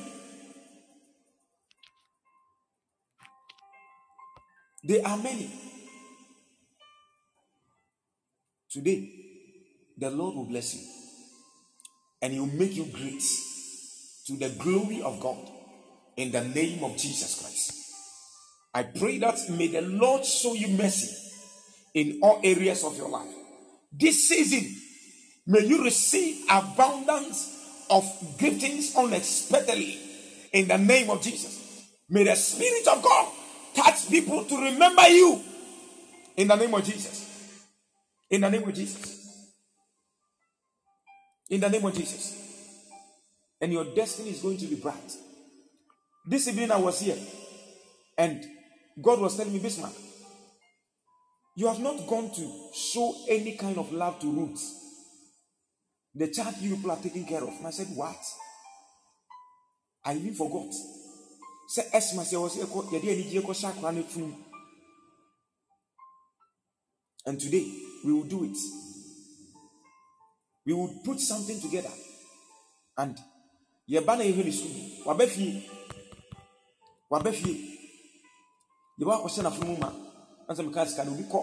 They 4.84 5.02
are 5.02 5.17
many. 5.17 5.50
Today, 8.72 9.12
the 9.98 10.12
Lord 10.12 10.36
will 10.36 10.45
bless 10.45 10.76
you 10.76 10.82
and 12.22 12.34
He 12.34 12.39
will 12.39 12.48
make 12.48 12.76
you 12.76 12.86
great 12.86 13.22
to 14.29 14.37
the 14.37 14.49
glory 14.49 15.01
of 15.01 15.19
God 15.19 15.37
in 16.15 16.31
the 16.31 16.43
name 16.43 16.83
of 16.83 16.95
Jesus 16.97 17.41
Christ. 17.41 17.73
I 18.75 18.83
pray 18.83 19.17
that 19.17 19.39
may 19.49 19.67
the 19.67 19.81
Lord 19.81 20.23
show 20.23 20.53
you 20.53 20.67
mercy 20.67 21.15
in 21.95 22.19
all 22.21 22.39
areas 22.43 22.83
of 22.83 22.95
your 22.95 23.09
life. 23.09 23.33
This 23.91 24.29
season, 24.29 24.79
may 25.47 25.65
you 25.65 25.83
receive 25.83 26.45
abundance 26.47 27.57
of 27.89 28.03
giftings 28.37 28.95
unexpectedly 28.95 29.99
in 30.53 30.67
the 30.67 30.77
name 30.77 31.09
of 31.09 31.23
Jesus. 31.23 31.87
May 32.07 32.25
the 32.25 32.35
Spirit 32.35 32.87
of 32.87 33.01
God 33.01 33.33
touch 33.73 34.09
people 34.09 34.45
to 34.45 34.63
remember 34.63 35.09
you 35.09 35.41
in 36.37 36.47
the 36.47 36.55
name 36.55 36.75
of 36.75 36.83
Jesus. 36.83 37.65
In 38.29 38.41
the 38.41 38.49
name 38.51 38.67
of 38.67 38.75
Jesus. 38.75 39.49
In 41.49 41.61
the 41.61 41.69
name 41.69 41.83
of 41.83 41.95
Jesus. 41.95 42.48
And 43.62 43.74
your 43.74 43.86
destiny 43.93 44.30
is 44.30 44.41
going 44.41 44.58
to 44.58 44.65
be 44.65 44.76
bright. 44.76 45.15
This 46.26 46.48
evening 46.48 46.72
I 46.72 46.78
was 46.78 47.00
here 47.00 47.17
and 48.17 48.45
God 49.02 49.19
was 49.19 49.36
telling 49.38 49.54
me, 49.54 49.60
Bismark, 49.60 49.93
you 51.56 51.67
have 51.67 51.80
not 51.80 52.08
gone 52.08 52.32
to 52.36 52.69
show 52.74 53.15
any 53.28 53.56
kind 53.58 53.78
of 53.78 53.91
love 53.91 54.19
to 54.22 54.32
roots. 54.32 54.76
The 56.15 56.28
child 56.28 56.56
you 56.60 56.76
people 56.76 56.91
are 56.91 56.98
taking 56.98 57.26
care 57.26 57.43
of. 57.43 57.50
And 57.50 57.67
I 57.67 57.72
said, 57.72 57.88
What? 57.95 58.17
I 60.04 60.15
even 60.15 60.34
forgot. 60.34 60.74
And 67.26 67.39
today 67.39 67.72
we 68.06 68.13
will 68.13 68.24
do 68.24 68.43
it. 68.43 68.58
We 70.65 70.74
will 70.74 71.02
put 71.06 71.19
something 71.19 71.62
together. 71.62 71.91
And 72.98 73.17
yɛba 73.89 74.15
na 74.17 74.23
yɛhwɛ 74.23 74.52
school 74.52 75.06
waba 75.06 75.28
fie 75.28 75.63
waba 77.10 77.32
fie 77.32 77.56
yɛba 78.99 79.13
akɔhyɛ 79.17 79.41
n'afono 79.43 79.71
mu 79.71 79.78
ma. 79.78 79.89
Na 80.47 80.63
meka 80.63 80.86
sika 80.86 81.04
no 81.06 81.12
obi 81.13 81.23
kɔ. 81.23 81.39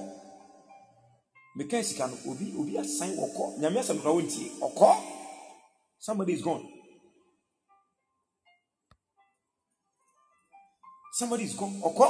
Meka 1.57 1.83
sika 1.85 2.07
no 2.07 2.17
obi 2.31 2.55
obi 2.59 2.79
asan 2.79 3.11
wɔkɔ. 3.17 3.59
Nyame 3.59 3.79
asɛm 3.81 4.01
kora 4.03 4.15
wɔntie 4.15 4.51
ɔkɔ. 4.61 4.89
Somebody 5.99 6.33
is 6.35 6.43
gone. 6.43 6.69
Somebody 11.13 11.45
is 11.45 11.55
gone. 11.55 11.81
Ɔkɔ. 11.81 12.07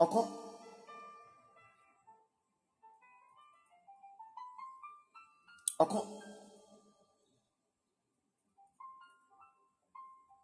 Ɔkɔ 0.00 0.45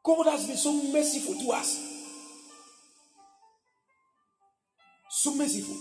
God 0.04 0.26
has 0.26 0.46
been 0.46 0.56
so 0.56 0.72
merciful 0.92 1.34
to 1.34 1.52
us. 1.52 1.80
So 5.10 5.34
merciful. 5.34 5.76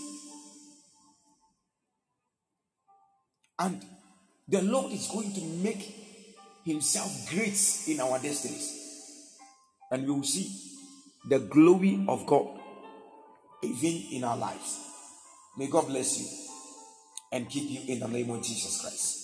And 3.58 3.84
the 4.48 4.62
Lord 4.62 4.92
is 4.92 5.08
going 5.08 5.32
to 5.34 5.40
make 5.62 5.94
Himself 6.64 7.30
great 7.30 7.58
in 7.88 8.00
our 8.00 8.18
destinies. 8.18 9.38
And 9.90 10.06
we 10.06 10.12
will 10.12 10.22
see 10.22 10.50
the 11.28 11.38
glory 11.38 12.04
of 12.08 12.26
God 12.26 12.58
even 13.62 14.02
in 14.12 14.24
our 14.24 14.36
lives. 14.36 14.78
May 15.56 15.68
God 15.68 15.86
bless 15.86 16.18
you 16.18 16.26
and 17.30 17.48
keep 17.48 17.68
you 17.70 17.92
in 17.92 18.00
the 18.00 18.08
name 18.08 18.30
of 18.30 18.42
Jesus 18.42 18.80
Christ. 18.80 19.21